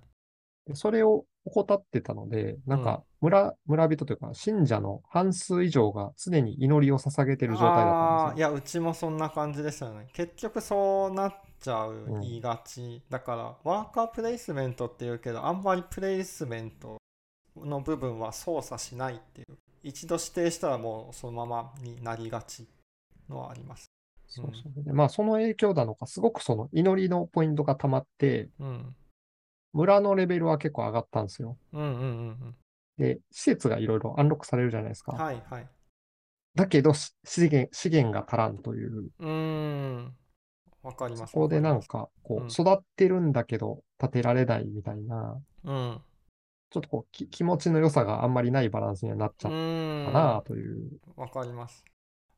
[0.65, 8.49] でそれを怠ってたので、なんか村、村人というか、信者の半数以上が常に祈りを捧げてる状態だったんですよ。
[8.49, 10.07] いや、うちもそんな感じですよね。
[10.13, 12.81] 結局そうなっちゃう、言いがち。
[12.81, 16.97] うん、だから、ワーカープレイスメントっていうけど、あんまりプレイスメント
[17.57, 19.57] の部分は操作しないっていう。
[19.83, 22.67] 一度指定したらもうそのままになりがち
[23.29, 23.89] のはあります。
[24.27, 28.95] そうそうでまあ、その影響なのか、すごくその祈りのポイントが溜まって、うん、
[29.73, 31.57] 村のレベルは結構上がったんですよ。
[31.73, 32.55] うんうんうんうん
[32.97, 35.13] で、施設がいろいろアンロックされるじゃないですか。
[35.13, 35.69] はいはい。
[36.53, 39.09] だけど、資源、資源が足らんという。
[39.19, 40.13] うん。
[40.83, 41.31] わかります。
[41.31, 45.41] そこでなんか、こう、育ってるんだけど、建てられないみたいな。
[45.63, 46.01] うん。
[46.71, 50.99] ちょっとこう気持ちの良さがあんまりないバランスにはなっちゃったかなという。
[51.15, 51.83] わかります。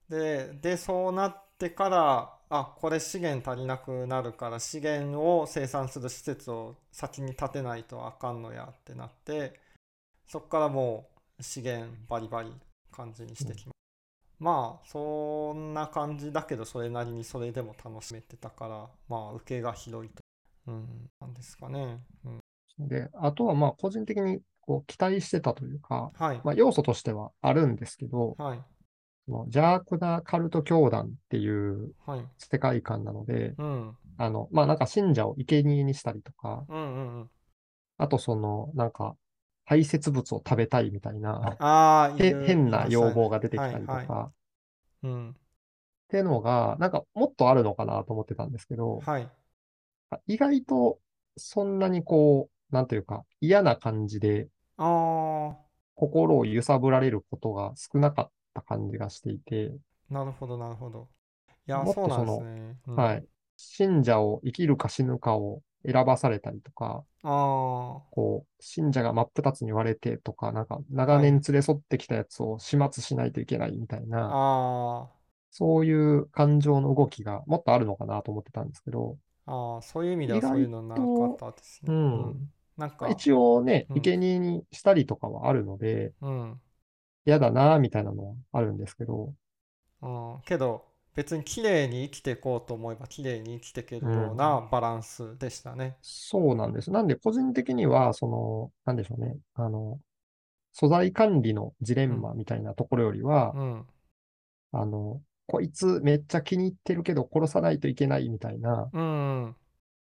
[0.10, 9.58] で、で、そうなってから、あこれ資源足りなくなるから資源を生産する施設を先に建てないとあかんのやってなって
[10.28, 11.08] そこからも
[11.40, 12.52] う資源バリバリ
[12.92, 13.76] 感じにしてきます、
[14.42, 20.22] うん、まあそんな感じだけどそれなりにそれでも楽しめてたからまあ受けが広いと、
[20.68, 22.00] うん、なんですかね、
[22.80, 26.42] うん、であとはまあ個人的にこう期待してたというか、はい。
[26.44, 28.60] まあ、要素としてはあるんですけど、はい
[29.28, 31.94] の邪悪なカルト教団っていう
[32.38, 37.30] 世界観なので、うん、あの、まあなんか信者を生贄にしたりとか、うんうんうん。
[37.98, 39.16] あとその、なんか、
[39.66, 44.32] 排泄物を食べたいみたいな、ああ、へいる変な要望が出てきしたりとか、はいはっ
[45.04, 45.08] い。
[45.08, 45.36] うん。
[46.10, 49.30] ていうのが、なんかもっとあるのかなと思ってたんですけど、はい。
[50.28, 51.00] 意外と
[51.38, 55.56] そんなにこう、なんというか嫌な感じであ
[55.96, 59.72] 心を揺さぶられることが少なかった感じがしていて、
[60.10, 61.10] あ、なるほど、なるほど。
[61.68, 62.78] いや、もっそうなんでその、ね。
[62.88, 63.26] うんはい。
[63.58, 74.38] 信者を生きるか死ぬかを選ばされたりとか、あこう、信者が真っ二つに割れてとか、なんか長年連れ添ってきたやつを始末しないといけないみたいな、
[75.08, 75.12] あ
[75.52, 81.92] そういう感情の動きがもっとあるのかなと思ってたんですけど、あ、そういう意味ではそういうのなかったですね。
[81.92, 82.54] うん。
[82.78, 86.62] なんか、一応ね、うん生贄にしたりとかはあるので、うん。
[87.26, 89.34] 嫌だなみたいなのはあるんですけど、
[90.02, 95.98] うん、けど、別に綺麗に生きていこうと思えば綺麗に生きていけるようなバランスでしたね。
[96.02, 96.92] そうなんです。
[96.92, 100.00] なんで、個人的には、その、なんでしょうね、あの、
[100.74, 103.88] 素材管理のジレンマみたいなところよりは、うん。
[104.72, 109.56] あの、こいつめっちゃ気に入ってるけど殺さないといけないみたいな、うん、うん。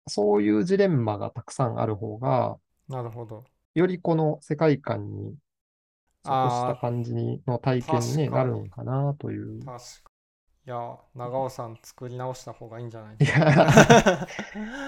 [0.08, 3.44] そういうジレンマがたくさんある方が、なるほど。
[3.74, 5.34] よりこの世界観に
[6.22, 9.78] 即したあ感じにの体験に、なるんかなというあ、。
[9.78, 10.10] 確か
[10.66, 13.48] いや、長尾さん作り直した方がいいんじゃないいですか？
[13.48, 14.28] や、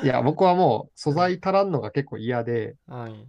[0.01, 3.29] いや僕はもう素材足らんのが結構嫌で、はい。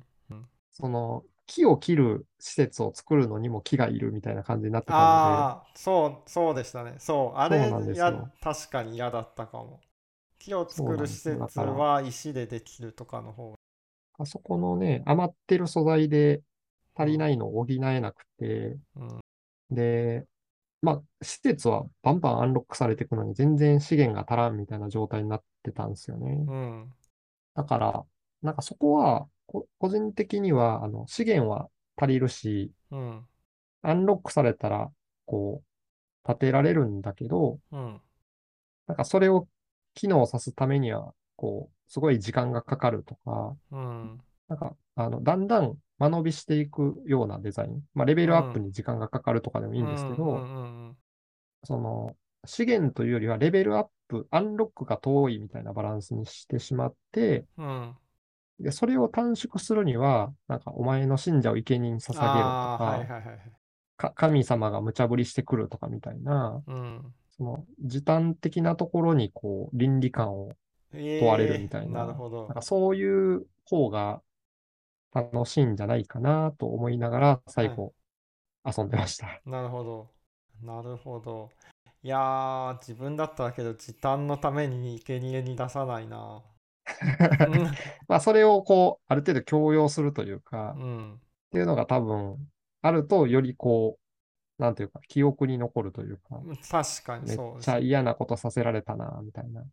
[0.71, 6.95] その木を切る施設を作るのにも木がいるみたいな感じになってたのああ、そう、そうでしたね。
[6.99, 7.57] そう、あれ
[7.95, 9.79] や、確かに嫌だったかも。
[10.39, 13.55] 木を作る施設は石でできるとかの方が。
[13.55, 13.59] で、
[14.17, 16.41] あそこのね、余ってる素材で
[16.95, 20.25] 足りないのを補えなくて、うん、で、
[20.81, 26.45] まあ、施設はバンバンアンロックされていくのに全然資源が足らんみたいな状態になってたんですよね。
[26.47, 26.93] うん、
[27.55, 28.05] だから、
[28.41, 33.25] なんかそこは、こ個人的には、あの、資源は足りるし、うん、
[33.81, 34.91] アンロックされたら、
[35.25, 38.01] こう、建てられるんだけど、うん、
[38.87, 39.47] なんかそれを
[39.93, 47.81] 機能さすためには、こう、すごい時間がかかるとか、うん、なんか、あの、だんだん間延びしていくようなデザイン。
[47.93, 50.49] まあ、レベルアップに時間がかかるとかでもいいんですけど、
[51.63, 57.95] その、資源というよりはレベルアップ、アンロックが遠いみたいなバランスにしてしまって、うん。
[58.59, 63.51] で、それを短縮するには、なんか、お前の信者を生贄に捧げろとか、はいはいはいはい。
[63.97, 67.13] か神様が無茶ぶりしてくるとかみたいな、うん。
[67.37, 70.51] その、時短的なところに、こう、倫理観を
[71.19, 72.61] 問われるみたいえーな、なるほどなんか。
[72.61, 74.21] そういう方が
[75.13, 77.93] 楽しいんじゃないかなと思いながら、最後、
[78.65, 79.43] 遊んでました。
[79.45, 80.09] なるほど。
[80.61, 81.49] なるほど。
[82.03, 86.43] いやー、自分だったらけど、時短のために生贄に出さないな。
[87.43, 91.21] う んまあ、それをこう、ある程度強要するというか、っうん。
[91.51, 93.99] ていうのが多分、あると、よりこ
[94.59, 99.65] う、なんていうか、記憶に残るというか、確かにめっそうですちゃ嫌なことさせられたな、みたいな。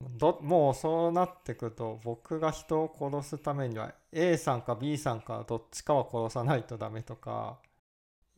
[0.00, 7.58] どもうそうなってくると僕が人を殺すためには A さんか B さんかどっちかは殺さないとダメとか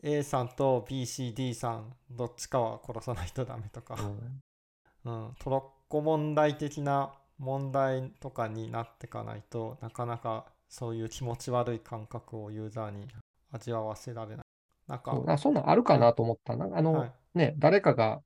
[0.03, 3.97] A さんと BCD さんどっちかは殺さないとダメとか、
[5.05, 13.07] うんうん、トロッコ問題的な問題とかになっていかないとなかなかそういう気持ち悪い感覚をユーザーに
[13.53, 14.47] 味わわせられない。
[14.89, 16.69] なんか、そうあそんなんあるかなと思ったな。
[16.77, 18.21] あの、はいね、誰かが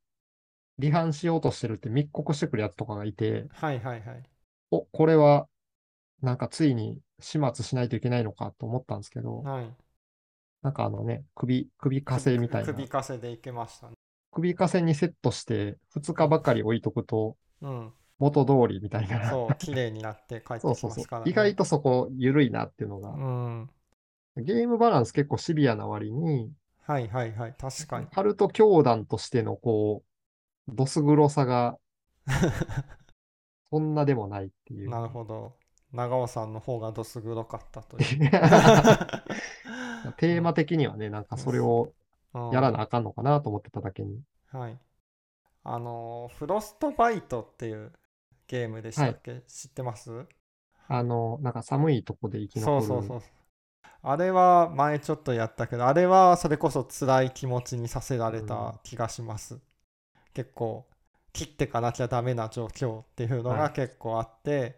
[0.81, 4.23] 離反しようとしてるって密告してくるやつとかがいて、はいはいはい。
[4.71, 5.47] お、これは、
[6.23, 9.75] なんかついに始末しないといけないのかと思ったんですけど、はい、
[10.63, 12.73] なんかあのね、首、首かせみたいな。
[12.73, 13.95] 首かせでいけましたね。
[14.33, 19.31] 首かせにセットして2日ばかり置いとくとうん、元通りみたいな。
[19.31, 21.25] そう、綺麗になって帰ってそうそうそうきますから、。
[21.25, 21.31] ね。
[21.31, 23.11] 意外とそこ緩いなっていうのが。
[23.11, 23.71] うん。
[24.37, 27.55] ゲームバランス結構シビアな割に、はいはいはい。
[27.59, 28.07] 確かに。
[28.13, 30.10] ハルト教団としてのこう、
[30.71, 31.79] どす黒さが
[33.71, 34.91] そんなでもないっていう。
[34.91, 35.57] なるほど。
[35.93, 38.31] 長尾さんの方がどす黒かったという。
[40.17, 41.93] テーマ的にはね、なんかそれを
[42.33, 44.23] うんやらなあかんのかなと思ってただけに。
[44.53, 44.79] はい。
[45.63, 47.93] あのー、フロストバイトっていう
[48.47, 50.27] ゲームでしたっけ、知ってます？
[50.89, 52.87] あの、なんか寒いとこで生き残る。
[52.87, 53.31] そうそうそう。
[54.03, 59.61] あれは前ちょっとやったけど、あれはそれこそ辛い気持ちにさせられた気がします。
[60.35, 60.87] 結構、
[61.33, 64.77] 切ってかなきゃダメな状況っていうのはいが結構あって、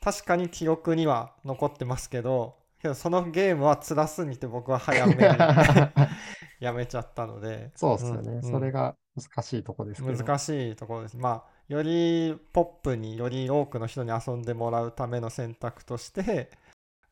[0.00, 5.20] 確かに記憶には残ってますけど、けどそのゲームは辛すぎて僕は早めに
[6.60, 8.30] やめちゃったので、そうっすよね。
[8.30, 10.16] うんうんそれが難しいとこですけど。
[10.16, 11.16] 難しいところです。
[11.16, 16.50] まあ、よりポップにより多くの人に遊んでもらうための選択として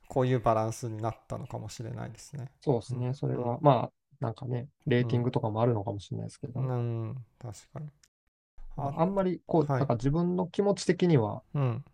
[0.09, 2.51] こういうバランスになったのかもしれないですね。
[2.61, 3.14] そうですね。
[3.14, 3.93] それは、まあ、
[4.25, 6.61] なんかね、レーティングとかもあるのかもしれないですけど。
[6.61, 7.89] うん、確かに。
[8.77, 11.85] ああんまり、こう、はい、なんか自分の気持ち的には、うん、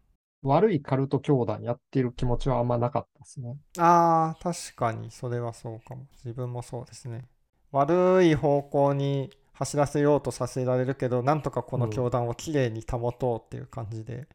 [0.43, 3.57] 悪いカルト教団やってる気持ちはあんまなかったですね。
[3.79, 6.07] ああ、確かに、それはそうかも。
[6.25, 7.27] 自分もそうですね。
[7.73, 14.29] 悪い方向に走らせようとさせられるけど、なんとかこの教団をきれいに保とうっていう感じで、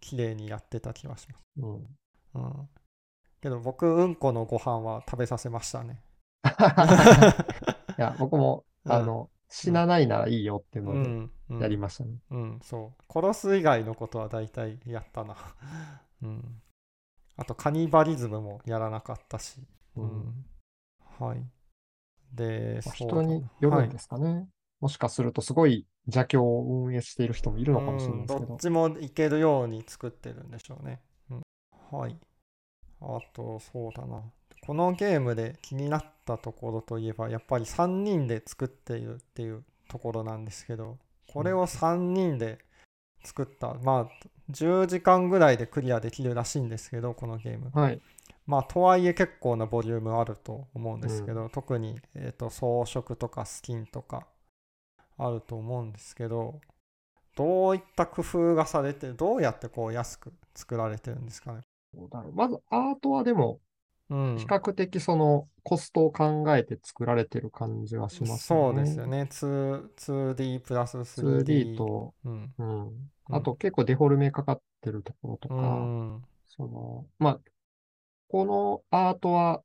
[0.00, 1.42] きれいにやってた気がします。
[1.58, 1.98] うん。
[2.34, 2.68] うん、
[3.40, 6.00] けど僕、うんこのご飯は食べさせましたね。
[7.98, 12.18] いや、僕も、あの、死なないならいいよっていうのでやりましたね。
[12.30, 13.12] うん、うんうん、そう。
[13.12, 15.36] 殺す以外のことは大体やったな。
[16.22, 16.62] うん。
[17.36, 19.60] あと、カニバリズムもやらなかったし。
[19.96, 20.44] うん。
[21.18, 21.44] はい。
[22.32, 24.32] で、人によるんですかね。
[24.32, 24.46] はい、
[24.80, 28.46] もしかすると、すごい邪教を運営している人もいるのかもしれないですけど。
[28.46, 31.00] どっちもいけるように作ってるんでしょうね。
[31.30, 31.42] うん、
[31.90, 32.18] はい。
[33.00, 34.22] あと、そうだな。
[34.66, 40.96] このゲームで気になったところといえば、やっぱり3人で作っているっていうところなんですけど、
[41.30, 42.58] これを3人で
[43.24, 47.70] 作った、まあ、10時間ぐらいでクリアできるらしいんですけど、このゲーム。
[47.74, 48.00] はい。
[48.46, 54.26] まあ、とはいえ結構なボリュームあると思うんですけど、うん、特に、えーと、装飾とかスキンとか
[55.18, 56.60] あると思うんですけど、
[57.36, 61.60] どういった工夫がされて、どうやってこう安く作られてるんですかね？
[62.32, 63.60] まずアートはでも
[64.08, 68.38] 比較的そのコストを考えて作られてる感じはしますね。
[68.38, 69.22] そうですよね。
[69.30, 71.44] 2D プラス 3D。
[71.44, 73.10] 2D と、うん、うん。
[73.30, 77.40] あと結構デフォルメかかってるところとか、うん、その、まあ、
[78.28, 79.62] このアートは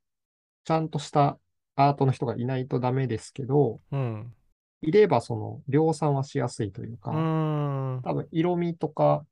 [0.64, 1.38] ちゃんとした
[1.76, 4.32] アートの人がいないとダメですけど、うん、
[4.80, 9.24] いればその量産はしやすいというか、うん、多分色味とか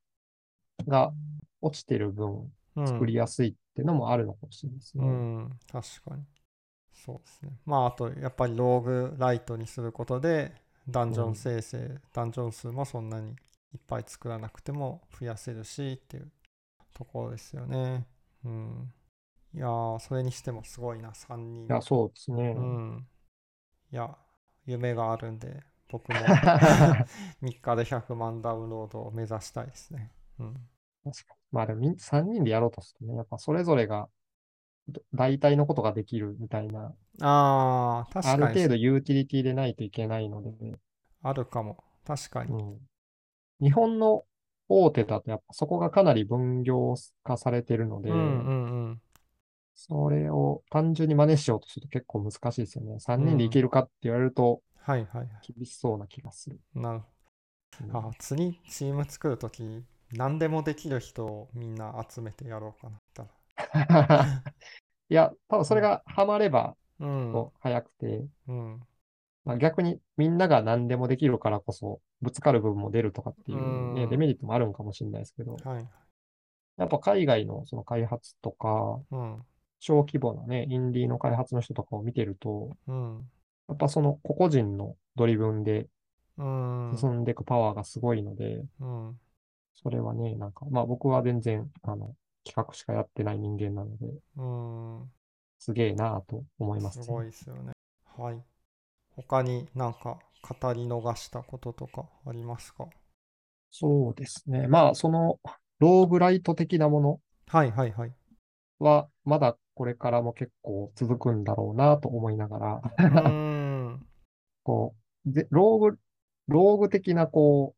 [0.87, 1.13] が
[1.63, 2.51] 落ちてる分
[2.87, 5.07] 作りやすいっていうのもあるのかもしれないですね。
[5.07, 6.25] うん、確かに。
[6.93, 7.53] そうですね。
[7.65, 10.53] まあ、あと、やっぱりローグライトにすることで、
[10.89, 16.33] ダンジョン生成、うん、ダンジョン数もそんなにいっぱい作らなくても増やせるしっていう
[16.93, 18.05] ところですよね。
[18.45, 18.93] うん。
[19.55, 21.67] いやー、それにしてもすごいな、3人。
[21.67, 22.55] いや、そうですね。
[22.57, 23.07] うん。
[23.93, 24.19] いや、
[24.67, 26.17] 夢があるんで、僕も
[27.43, 30.11] 3日で100万ダウンロードを目指したいですね。
[30.41, 30.69] うん。
[31.05, 31.38] 確かに。
[31.53, 34.09] まあでも3人でやろうとするとね、やっぱそれぞれが
[35.15, 36.95] 大体のことができるみたいな。
[37.21, 38.45] ああ、確かに。
[38.45, 40.77] ある程度ユーティリティでないといけないので、ね。
[41.23, 41.83] あるかも。
[42.07, 42.53] 確かに。
[42.53, 42.79] うん、
[43.61, 44.25] 日本の
[44.69, 49.01] 大手だとやっぱそこがかなり分業化されてるので、うんうんうん、
[49.75, 52.99] それを単純に真似しようとすると結構難しいですよね。
[52.99, 55.29] 3人でいけるかって言われると、はいはい。
[55.55, 56.61] 厳しそうな気がする。
[56.75, 58.09] なるほど。
[58.09, 63.27] あ、次チーム作るとき、何でもできる人をみんな集めてやろうかなった
[63.95, 64.43] ら。
[65.11, 68.81] いや、多分それがハマれば、うん、早くて、うん。
[69.45, 75.89] まあ、逆にみんなが何でもできるからこそ、ぶつかる部分も出るとかっていう、ね、デメリットもあるんかもしれないですけど、はい、
[76.77, 79.43] やっぱ海外のその開発とか、うん、
[79.81, 83.31] 小規模なね、インディーの開発の人とかを見てると、うん、
[83.69, 85.89] やっぱその個々人のドリブンで
[86.37, 89.21] 進んでいくパワーがすごいので、うん、
[89.83, 92.15] それはね、なんか、まあ僕は全然、あの、
[92.45, 95.11] 企画しかやってない人間なので、うん。
[95.59, 97.73] すげえなぁと思います、ね、すごいですよね。
[98.17, 98.43] はい。
[99.17, 102.89] 他になんか語り逃したこととかありますか？
[103.71, 104.67] そうですね。
[104.67, 105.39] まあ、その、
[105.79, 108.13] ローグライト的なものはいはいはい。
[108.79, 112.83] は、まだこれからも結構続くんだろうなと思いながら
[114.65, 114.95] こ
[115.27, 115.99] う、で、ローグ、
[116.49, 117.78] ローグ的なこう、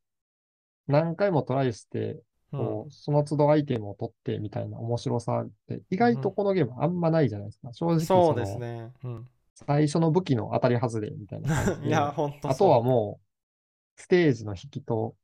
[0.90, 7.72] 何回もトライして、こうその都度アイテムを取ってみたいな面白さって意外とこのゲームあんまないじゃないですか。
[7.72, 8.90] 正直そうですね。
[9.04, 11.88] うん、最初の武器の当たり外れみたいな感じで。
[11.88, 13.20] いや、本当あとはも
[13.96, 15.14] う、ステージの引きと、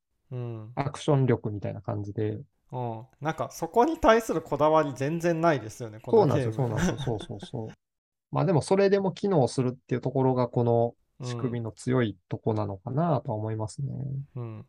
[0.74, 2.40] アクション力みたいな感じで。
[2.72, 6.52] うん、なんかそこに対するこだわり全然ないですよね、このゲーム。
[6.52, 7.18] そうなんですよ、そうなんですよ。
[7.18, 7.68] そうそうそう。
[8.30, 13.92] まあでもそれでも機能するっていうところがこの仕組みの強いとこなのかなとは思いますね。
[14.34, 14.66] うん。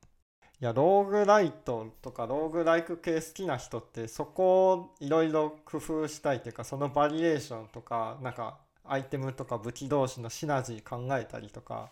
[0.59, 11.91] いやローグライトとかローグライク系好きな人ってそこをいろいろ工夫したいというかそのバリエーションとかなんかアイテムとか武器同士のシナジー考えたりとか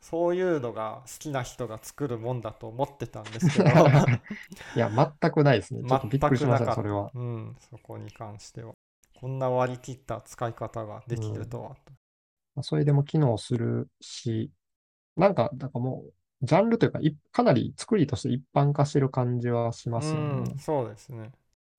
[0.00, 3.68] そういうのが好きな人が作るもんだと思ってたんですけど。
[4.74, 5.86] いや全くないですね。
[5.86, 7.10] ちょっとびっくりしましたそれは。
[7.14, 8.72] うんそこに関しては。
[9.20, 11.76] こんな割り切った使い方ができるとは、
[12.56, 14.50] うん、それでも機能するし
[15.16, 16.12] なんか、だからもう、
[16.42, 17.00] ジャンルというか、
[17.32, 20.54] かなり作りとして一般化してる感じはしますよね。
[20.58, 21.32] そうですね。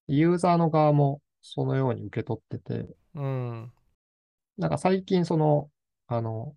[0.08, 3.72] ユーザーの側もそのように受け取ってて、うん、
[4.58, 5.70] なんか最近その、
[6.08, 6.56] あの、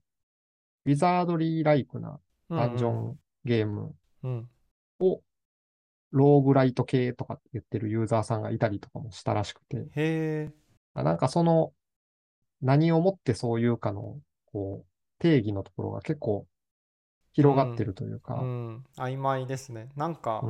[0.85, 3.95] ウィザードリーライクなダンジョンゲーム
[5.01, 5.23] を
[6.11, 10.51] ローグライト系とかって言ってるユーザーさんがいたりとかもしたらしくて、へ
[10.95, 11.73] なんかその
[12.61, 14.19] 何をもってそういうかの
[14.53, 14.87] こう
[15.19, 16.47] 定義のところが結構
[17.35, 19.91] 広がってるというか、うん、うん、曖昧ですね。
[19.97, 20.43] なんか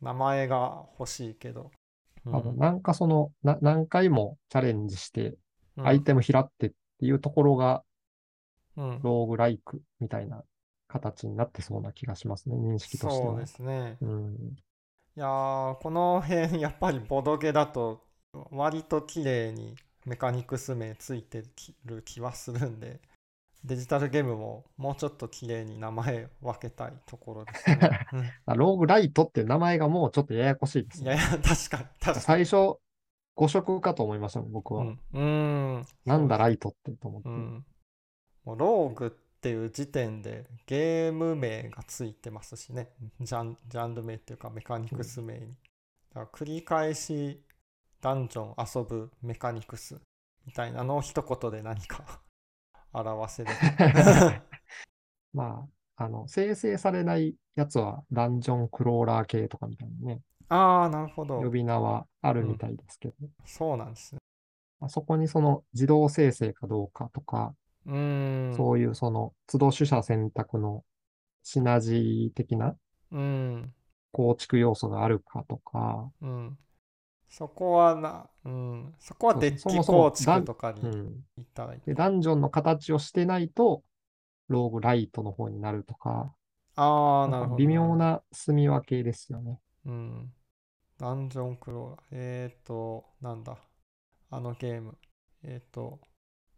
[0.00, 1.70] 名前が欲しいけど。
[2.24, 5.36] 多分なんかそのな何回もチャレンジして
[5.78, 7.82] アイテム拾ってっていうところが、
[8.76, 10.42] ローグライクみたいな
[10.88, 13.32] 形になってそうな気がしますね、認識としては。
[13.32, 13.96] そうですね。
[14.00, 14.56] うん、
[15.16, 18.02] いやこの辺 やっぱりボドゲだと
[18.50, 19.74] 割と綺麗に
[20.04, 21.42] メカニクス名ついて
[21.84, 23.00] る気はするんで、
[23.66, 28.06] デジタルゲームももうちょっと綺麗に名前分けたいところですね。
[28.46, 31.14] ローグライトっていう名前がもうちょっとややこしいですね。
[31.14, 32.20] いやいや、確かに、確かに。
[32.20, 32.78] 最初、
[33.34, 34.94] 誤色かと思いました僕は。
[35.12, 35.84] うん。
[36.04, 37.28] なんだライトってと思って。
[37.28, 37.66] うん、
[38.44, 39.10] もうローグっ
[39.40, 42.92] ていう時点でゲーム名がついてますしね。
[43.20, 45.56] ジャンジャンル名っていうかメカニクス名に。
[46.14, 47.42] だから繰り返し
[48.00, 50.00] ダンジョン遊ぶメカニクス
[50.46, 52.20] みたいなのを一言で何か
[53.00, 53.50] 表せる。
[55.32, 55.66] ま
[55.96, 60.20] あ、あの、生成されないやつはダンジョンクローラー系とかみたいなね。
[60.48, 61.40] ああ、なるほど。
[61.40, 63.14] 呼び名はあるみたいですけど。
[63.20, 64.20] うん、そうなんですね。
[64.80, 67.54] あそこにその自動生成かどうかとか、
[67.86, 70.84] うんそういうその都度取捨選択の
[71.44, 72.76] シナジー的な
[74.12, 76.58] 構築要素があるかとか、うん、
[77.36, 81.94] そこはな、うん、そこはデッキ構築とかに行ったらいい、うん、で。
[81.94, 83.82] ダンジョンの形をしてないと、
[84.48, 86.32] ローグライトの方になるとか、
[86.76, 87.56] ああ、なるほど。
[87.56, 89.60] 微妙な住み分けですよね。
[89.84, 90.32] うん。
[90.98, 92.00] ダンジョンクローラー。
[92.12, 93.58] えっ、ー、と、なんだ。
[94.30, 94.96] あのゲーム。
[95.42, 96.00] えっ、ー、と、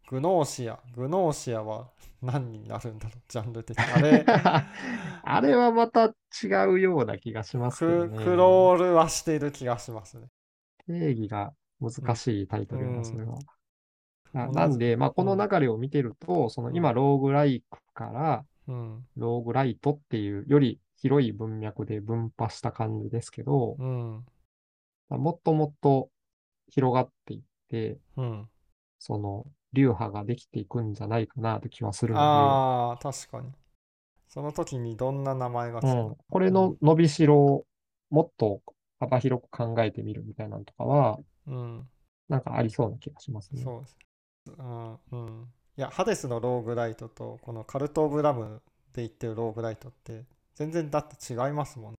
[0.09, 0.79] グノーシア。
[0.95, 1.89] グノーシアは
[2.23, 3.83] 何になるんだろう、ジャンル的に。
[3.83, 4.23] あれ
[5.23, 6.05] あれはまた
[6.41, 8.23] 違うような気がしますねク。
[8.23, 10.29] クロールはしている気がしますね。
[10.89, 13.37] 定義が難しいタイトルよな、それは。
[14.33, 18.45] ななんで、まあ、この流れを見てると、その今、ローグライクから、
[19.15, 24.23] ローグライトっていうより広い文脈で分派した感じですけど、うん、
[25.09, 26.09] もっともっと
[26.67, 28.49] 広がっていって、うん、
[28.99, 32.25] その流派ができていくんじゃないかなって気はするので。
[32.25, 33.51] ああ、確かに。
[34.27, 37.65] その時にどんな名前がつく、うん、これの伸びしろを
[38.11, 38.61] もっと
[38.99, 41.87] 幅広く考えてみるみたいなのとかは、うん、
[42.27, 43.61] なんかありそうな気がしますね。
[43.61, 43.97] そうです。
[44.57, 45.47] うんうん、
[45.77, 48.61] いや、ハデスのローグライトと、このカルト・オブ・ラム
[48.93, 50.25] で言ってるローグライトって、
[50.55, 51.95] 全然だって違いますもんね。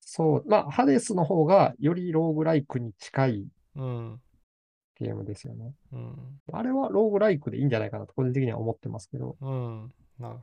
[0.00, 5.74] そう、まあ、ハデスの方がよりローグライクに近いゲームですよね。
[5.92, 9.36] うん、あれはローグライクでいいんじゃないかなと、個人的には思ってますけど。
[9.40, 10.42] うん、なるほ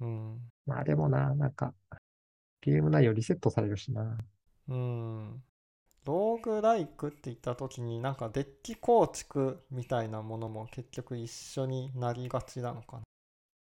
[0.00, 0.06] ど。
[0.06, 1.72] うん、まあでもな、なんか、
[2.60, 4.18] ゲーム内容リセットされるしな。
[4.68, 5.42] うん。
[6.04, 13.02] ローグライクって言った時になんかデッキ構築みたいなものも結局一緒になりがちなのかな。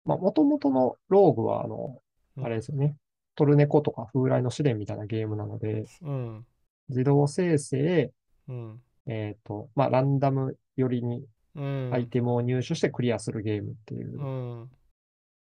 [0.04, 2.00] まあ、もともとのローグは、あの、
[2.42, 2.96] あれですよね。
[3.36, 6.46] トルネコとか風来の試練みたいなゲームなので、うん、
[6.88, 8.12] 自動生成、
[8.48, 11.24] うん、えっ、ー、と、まあ、ランダム寄りに
[11.92, 14.20] アイテムを入手してクリアするゲームっていう。
[14.20, 14.24] う
[14.64, 14.70] ん、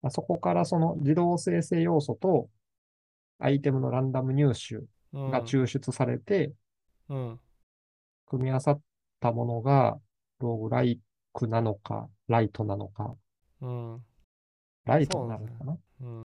[0.03, 2.49] まあ、そこからその自動生成要素と
[3.39, 4.81] アイテムのランダム入手
[5.13, 6.53] が抽出されて、
[7.09, 7.41] うん、
[8.27, 8.81] 組み合わさっ
[9.21, 9.99] たものが、
[10.41, 11.01] ローグライ
[11.33, 13.15] クなのか、ライトなのか、
[13.61, 14.05] うん、
[14.85, 16.23] ライトなのかな、ね、うん、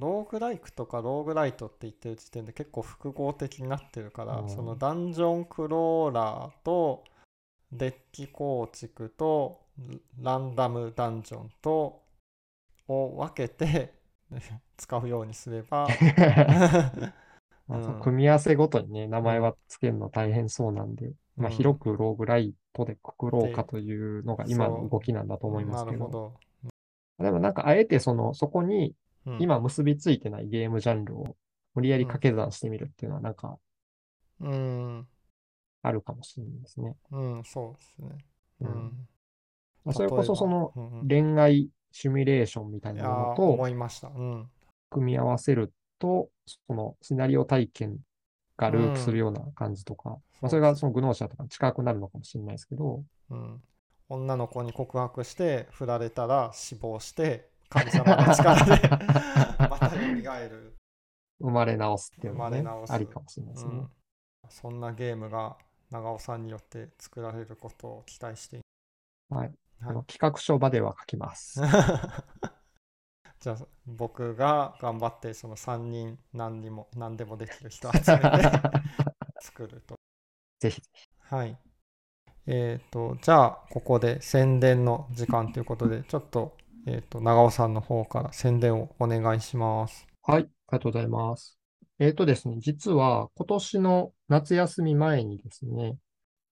[0.00, 7.04] ローグライクとかローグライトって言ってる時点で結構複合的になってるから、うん、そのダンジョンクローラーと
[7.72, 9.60] デッキ構築と
[10.20, 12.02] ランダムダンジョンと
[12.88, 13.94] を分けて
[14.76, 15.88] 使うようにすれば
[17.68, 26.08] まあ、組み合わせごとにね、名前はつけるの大変そうなんで、うん、まあ、広くローグライトでくくろうかというのが今の動きなんだと思いますけど。
[26.08, 26.34] ど
[27.18, 28.94] でもなんかあえてその、そこに
[29.40, 31.36] 今結びついてないゲームジャンルを
[31.74, 33.58] 無理やり掛け算してみるっていうのはなんか、
[34.40, 35.06] うん、
[35.82, 36.96] あるかもしれないですね。
[37.10, 38.24] うん、そうですね。
[38.60, 39.08] うん。
[39.84, 40.72] まあ、それこそその
[41.08, 44.08] 恋愛シミュレーションみたいなものと、思いました。
[44.08, 44.50] うん。
[44.90, 47.98] 組み合わせると、そのシナリオ体験
[48.56, 53.60] がループするような感じとか、うん、まあ、それがそのグノーシャとか近くなるのかもしれないですけど、うん、
[54.08, 58.88] 女の子に告白して振られたら死亡して神様の力で
[59.58, 60.76] また蘇る。
[61.38, 63.90] 生まれ直すっていうのは、ね、ありかもしれないですね、うん、
[64.48, 65.58] そんなゲームが
[65.90, 68.60] 長尾さんによって作られることを期待してい
[69.28, 69.52] はい。
[69.80, 71.60] はい、企画書場では書きます。
[73.46, 78.28] じゃあ僕が頑張ってその3人何にも何でもできる人 集めて
[79.40, 79.94] 作ると。
[80.58, 81.08] ぜひぜひ。
[81.20, 81.56] はい。
[82.46, 86.56] えっ、ー、と、じゃあここで宣伝の時間ということで、ちょっと,、
[86.88, 90.08] えーと、長尾さんの方から宣伝をお願いします。
[90.24, 91.56] はい、ありがとうございます。
[92.00, 95.96] えっ、ー、とですね、実は今年の夏休み前にですね、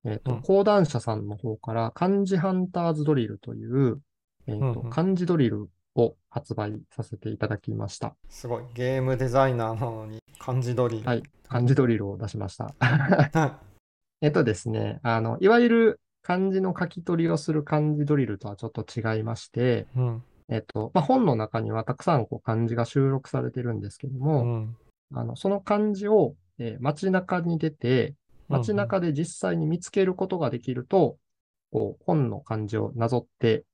[0.05, 4.01] えっ、ー、と、うん、講談社さんの方から漢字ハンターズドリルという、
[4.47, 8.15] えっ、ー、と、うんうん、漢字ドリルを発売させていただきました。
[8.29, 8.65] すごい。
[8.75, 11.07] ゲームデザイナーなのに漢字ドリル。
[11.07, 11.23] はい。
[11.49, 12.75] 漢字ドリルを出しました。
[14.21, 24.77] えっとですね、あの、いわゆる漢字の書き取りをする漢字ドリルとはちょっと違いまして、うん、えっと、まあ、本の中にはたくさんこう漢字が収録されてるんですけども、うん、
[25.15, 28.15] あのその漢字を、えー、街中に出て、
[28.49, 31.19] 街中で実際に見つけることができると、
[31.73, 33.65] うん、こう本の漢字をなぞって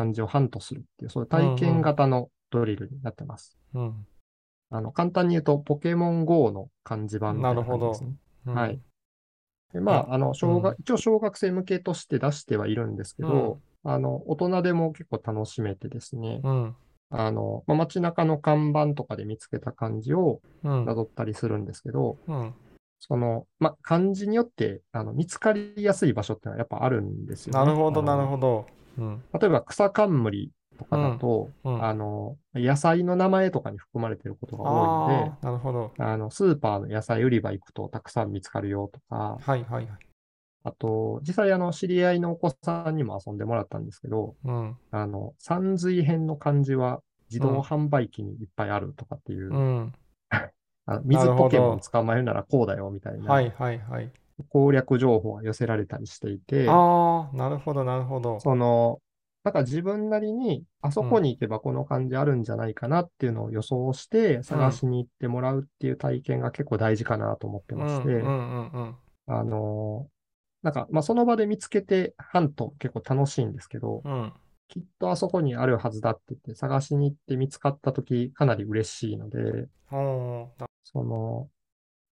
[0.00, 3.58] 漢字をハントするっていう、そういう体験型のドリルになってます。
[3.74, 4.06] うん、
[4.70, 8.14] あの簡単に言うと、ポケモン GO の漢字版みたいな感じですね。
[8.46, 8.80] うん、はい。
[9.74, 16.40] でまあ、あの、小学、一応小学生向けとして出してはいるんですけど、あの、大人でも結構楽しめてですね、
[17.10, 22.16] あの、まあ、街中の看板とかで見つけた漢字をなぞったりするんですけど、
[23.00, 27.58] その、まあ、漢字によってあの見つかりやすい場所ってのはやっぱあるんですよね。
[27.58, 28.66] なるほど、なるほど。
[28.98, 31.74] うん、例えば草冠とかだと、うん。
[31.74, 35.92] うん、あの、野菜の名前とかに含まれてることが多いので、なるほど。
[35.98, 39.88] あの、スーパーの野菜売り場行くとたくさん見つかるよとか、はいはいはい。
[40.62, 49.92] あと、実際あの、知り合いのお子さんにも遊んでもらったんですけど、うん、あの、三髄編の漢字は自動販売機にいっぱいあるとかっていう、うん、
[50.86, 54.10] あの水ポケモン捕まえるならこうだよみたいな、はいはいはい。
[54.48, 58.40] 攻略情報が寄せられたりしていて、ああ、なるほどなるほど。
[58.40, 59.00] その、
[59.42, 68.22] なんか自分なりに、あそこに行けばこの漢字あるんじゃないかなっていうのを予想して探しに行ってもらうっていう体験が結構大事かなと思ってまして、
[69.26, 70.08] あの、
[70.62, 74.32] なんか、まあ、その場で見つけてハント結構楽しいんですけど、うん、
[74.68, 79.68] きっとあそこにあるはずだって言って探しに行って見つかったときかなり嬉しいので、
[80.84, 81.48] その、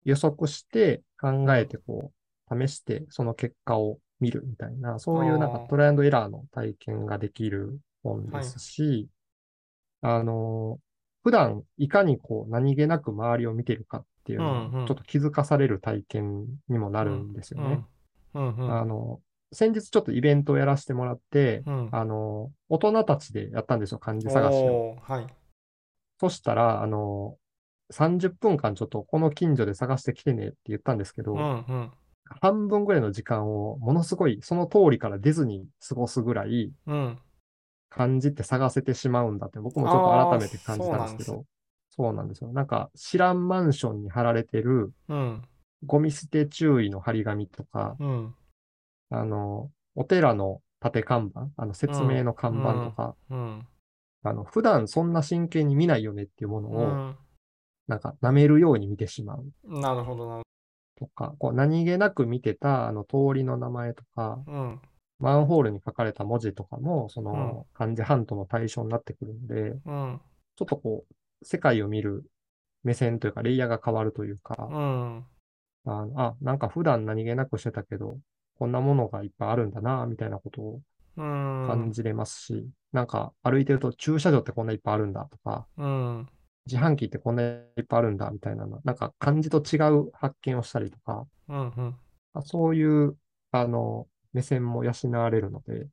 [0.04, 2.12] 予測して考えてこ
[2.50, 9.08] う、試してその結果を見るみたいな、そういうなんかトライアンドエラーの体験ができる本ですし、
[10.00, 10.78] はい、あの、
[11.22, 17.84] 普段いかにこう何気なく周りを見てるかっていうのをちょっと気づかされる体験にもなるんですよね。
[18.34, 19.20] あの、
[19.52, 24.96] 先日ちょっとイベントをやらせてもらって、うん、あの、大人たちでやったんですよ、漢字探しを。
[25.02, 25.26] はい。
[26.20, 27.36] そしたら、あの、
[27.92, 31.90] 30分間ちょっとこの近所で探してきてねって言ったんですけど、うんうん、
[32.40, 36.72] 半分ぐらいの時間をものすごいその通りから出ずに過ごすぐらい、
[37.88, 41.44] 漢字って探せてしまうんだって僕もちょっと改めて感じたんですけど、
[41.90, 42.52] そうなんですよ。
[42.52, 44.92] なんか知らんマンションに貼られてる、
[45.84, 48.34] ゴミ捨て注意の張り紙とか、うん、
[49.10, 53.66] あの、お寺の縦看板、あの説明の看板とか、うん、
[54.22, 57.14] あの、普段そんな真剣に見ないよねっていうものを、
[57.90, 59.44] なんか舐めるように見てしまう。
[59.80, 60.42] なるほどな。
[60.96, 64.80] とか、こう何気なく見てたあの通りの名前とか、うん、
[65.18, 70.20] マンホールに書かれた文字とかも、その漢字ハントの対象になってくるんで、うん、
[70.56, 71.14] ちょっとこう、
[71.44, 72.24] 世界を見る
[72.84, 75.24] 目線というか、レイヤーが変わるというか、うん、
[75.86, 78.18] ああ、なんか普段何気なくしてたけど、
[78.56, 80.80] こんなものがいっぱいあるんだな、みたいなことを
[81.16, 86.28] 感じれますし、なんか歩いてると駐車場ってこんないっぱいあるんだとか、うん、
[86.66, 87.46] 自販機ってこんない
[87.80, 91.68] っぱいあるんだみたいなの、なんか漢字と違う発見をしたりとか、うん
[92.34, 93.16] うん、そういう、
[93.52, 95.88] あの、目線も養われるので、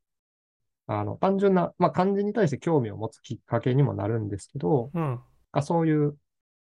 [0.88, 5.20] あの、単純な、まあ、漢字に対して興味を持つきっかけにもなるんですけど、うん、
[5.62, 6.16] そういう、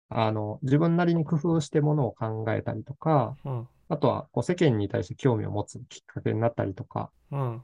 [0.10, 7.62] あの、自分なりに工夫してものを考えたりとか、うん、あとはこう世間に対して興味を持つきっかけになったりとか、うん、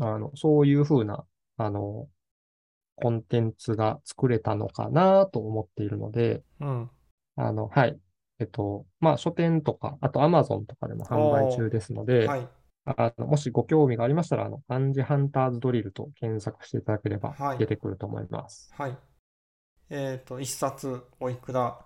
[0.00, 1.24] あのそういうふうな
[1.56, 2.06] あの
[3.00, 6.90] コンテンツが作れたのかなと思っているので、うん、
[7.36, 7.98] あのはい。
[8.38, 12.48] えっと、まあ、書店とか、あと Amazon とかでも販売中ですので、はい、
[12.86, 18.72] あのもしご興味がありましたら、あの、漢字ハンターズドリルと検索していただければ出てくると思います。
[18.72, 18.90] はい。
[18.92, 18.98] はい、
[19.90, 21.78] えっ、ー、と、一冊おいくら？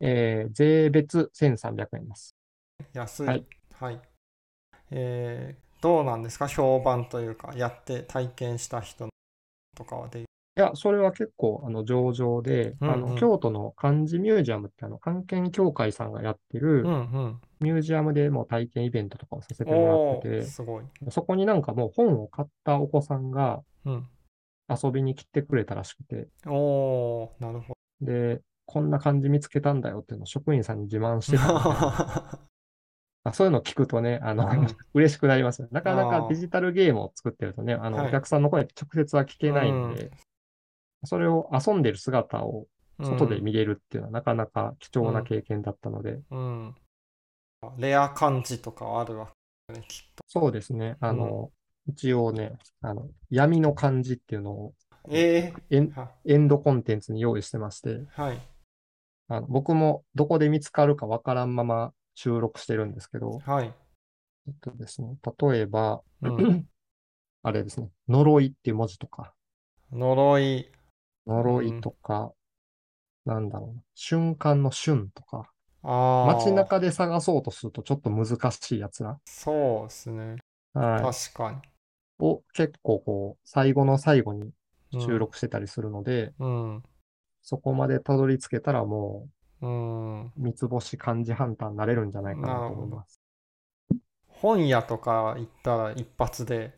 [0.00, 2.36] えー、税別1300円です。
[2.92, 3.26] 安い。
[3.26, 3.46] はい。
[3.80, 4.00] はい、
[4.90, 6.48] えー、どうなんですか？
[6.48, 9.08] 評判というか、やって体験した人
[9.76, 10.20] とかはで。
[10.20, 10.24] い
[10.60, 16.84] や、それは結構、あの、上々で、うんうん、あの、京都の漢字ミュージアムって、あの、漢検協会さんがやってる、
[17.60, 20.84] ミュージアムでも体験イベントとかをさせてもらってて、すごい。
[21.08, 23.62] そこになんかもう本を買ったお子さんが、
[24.68, 28.06] 遊びに来てくれたらしくて、うん、おなるほど。
[28.06, 32.40] で、こんな漢字見つけたんだよっていうのを職員さんに自慢してた
[33.24, 35.68] あそういうのを聞くとね、あの、うん、 嬉しくなりますよ。
[35.70, 40.10] なかなかデジタルゲームを作ってるとね、あの、お客さんの声って直接は聞けないんで、
[41.04, 42.66] それを遊んでる姿を
[43.00, 46.20] 外で見れるっていうのはなかなか貴重な経験だったので。
[46.30, 46.66] うん。
[46.68, 46.74] うん、
[47.78, 49.28] レア漢字とかあるわ
[49.68, 50.24] けね、きっと。
[50.26, 50.96] そうですね。
[51.00, 51.52] あの、
[51.86, 54.74] うん、一応ね、あの、闇の漢字っていうのを、
[55.08, 55.92] えー、エン
[56.24, 58.40] エンドコンテンツに用意してまして、はい。
[59.28, 63.74] あの僕もどこで見つかるかわからんまま収録してるんですけど、はい。
[64.48, 66.66] えっとですね、例えば、うん、
[67.42, 69.34] あれですね、呪いっていう文字とか、
[69.92, 70.70] 呪い、
[71.26, 72.32] 呪いとか、
[73.26, 75.50] うん、なんだろうな、瞬間の瞬とか、
[75.82, 79.18] 街中で探そうとするとちょっと難しいやつら。
[79.26, 80.36] そうですね。
[80.74, 81.02] はい。
[81.02, 81.58] 確かに。
[82.18, 84.52] を結構こう、最後の最後に
[84.92, 86.82] 収録してたりするので、うん、うん、
[87.42, 89.30] そこまでたどり着けたらもう、
[89.62, 93.20] うん、三つ星漢字ハンターになれるんじゃないかなと思います。
[94.26, 96.72] 本屋とか行ったら一発で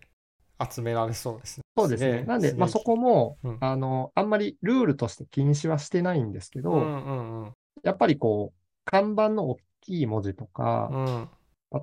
[0.71, 1.65] 集められそうですね。
[1.77, 2.25] そうですね。
[2.25, 11.31] なんで、まあ、そこも、うん、あの、あんまりルールとして禁止はしてないんですけど、うんうんうん、やっぱりこう、看板の大きい文字とか、うん、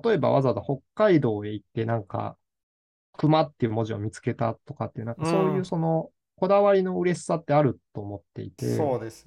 [0.04, 2.36] 例えばわざわざ北海道へ行ってなんか、
[3.18, 9.26] 熊っていう文字を見つけたとかっていう、なんかそういうその、こだわりの嬉しさってあると思っていて、そうです。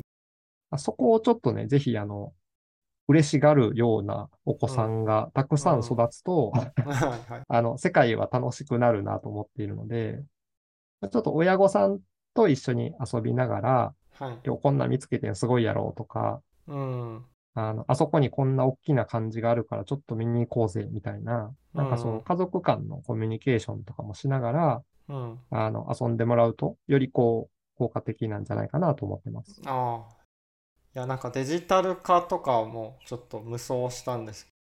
[0.77, 2.33] そこをちょっとね、ぜひあの、
[3.07, 6.51] 嬉しがるようなお子さんがたくさん育つと、
[7.47, 10.23] あの、世界は楽しくなるなと思っているので、
[11.01, 11.99] ちょっと親御さん
[12.33, 29.61] と一緒に遊びながら、はい、今日こんな見つけてすごいやろうとか、うん、あの、あそこにこんな大きな感じがあるからちょっと見に行こうぜみたいな、なんかその家族間のコミュニケーションとかもしながら、うん、あの、遊んでもらうと、よりこう、効果的なんじゃないかなと思ってます。
[29.65, 30.14] ああ、
[30.95, 34.51] いや、なんかデジタル化とかもちょっと無双したんですけ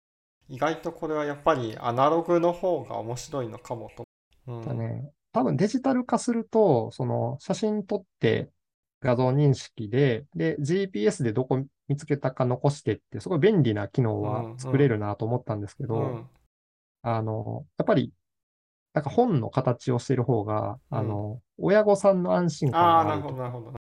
[0.50, 4.04] ど、意外とこれはやっぱりアナログの方が面白いのかもと。
[4.48, 5.12] うん、だね。
[5.32, 8.50] 多分デジタル化すると、その写真撮って
[9.00, 16.26] 画像認識で、で、GPS でどこ見つけたか残してって、すごい便利な機能は作れるなと思ったんですけど、うんうん、
[17.02, 18.12] あの、やっぱり、
[18.92, 23.14] なんか本の形をしている方が、うん、あの、親御さんの安心感があると。
[23.14, 23.83] あなるほど、なるほど。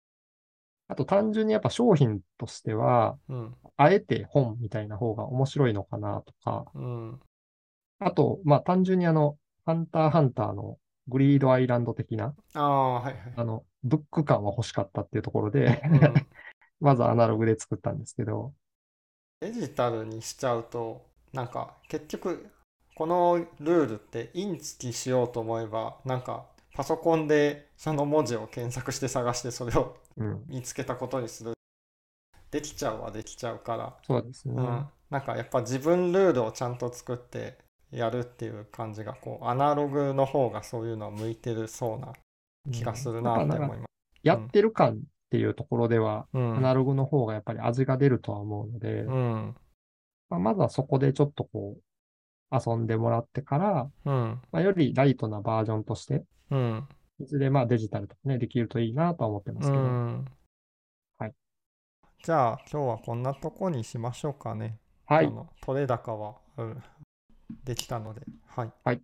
[0.90, 7.20] あと単純にやっぱ商品としては、うん、あえて本みたいな方が面白いのかなとか、うん、
[8.00, 9.38] あと、まあ単純にあの、
[9.68, 16.00] ハンターハンターのグリードアイランド的な、あはいはい、あの、ブック感は欲しかったっていうところで、うん、
[16.82, 18.54] まずアナログで作ったんですけど。
[19.42, 22.50] デジタルにしちゃうと、なんか結局、
[22.96, 26.48] このルールってインチキしようと思えば、なんか
[26.80, 29.98] パソコンでその文字を検索して探してそれを
[30.48, 31.56] 見つけたことにする、うん、
[32.52, 33.98] できちゃうはできちゃうから。
[34.08, 37.58] そうですね、うん、なんかやっぱ自分ルールをちゃんと作って
[37.92, 42.14] やるっていう感じがこうアナログの方がそういうのは向いてるそうな
[42.72, 43.86] 気がするなって思います、うん、
[44.24, 44.98] やってる感っ
[45.32, 49.04] ていうところでは、アナログの方がやっぱり味が出るとは思うので、
[50.30, 51.82] まあ、まずはそこでちょっとこう
[52.52, 56.88] 遊んでもらってから、うん、まあ、よりライトなバージョンとして、うん、
[57.20, 59.84] いずれまあデジタルとかね、できるといいなとは思ってますけど。
[61.18, 61.34] はい。
[62.24, 64.80] じゃあ今日はこんなとこにしましょうかね。
[65.06, 65.32] はい。
[65.62, 66.84] 取れ高は、うん、
[67.64, 68.22] できたので。
[68.48, 68.74] はい。
[68.84, 69.02] はい。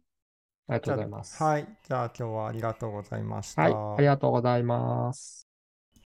[0.68, 1.43] ありがとうございます。
[1.43, 1.68] はい。
[1.88, 3.62] じゃあ今日はありがとうございました。
[3.64, 3.74] はい。
[3.74, 5.45] ありがとうございます。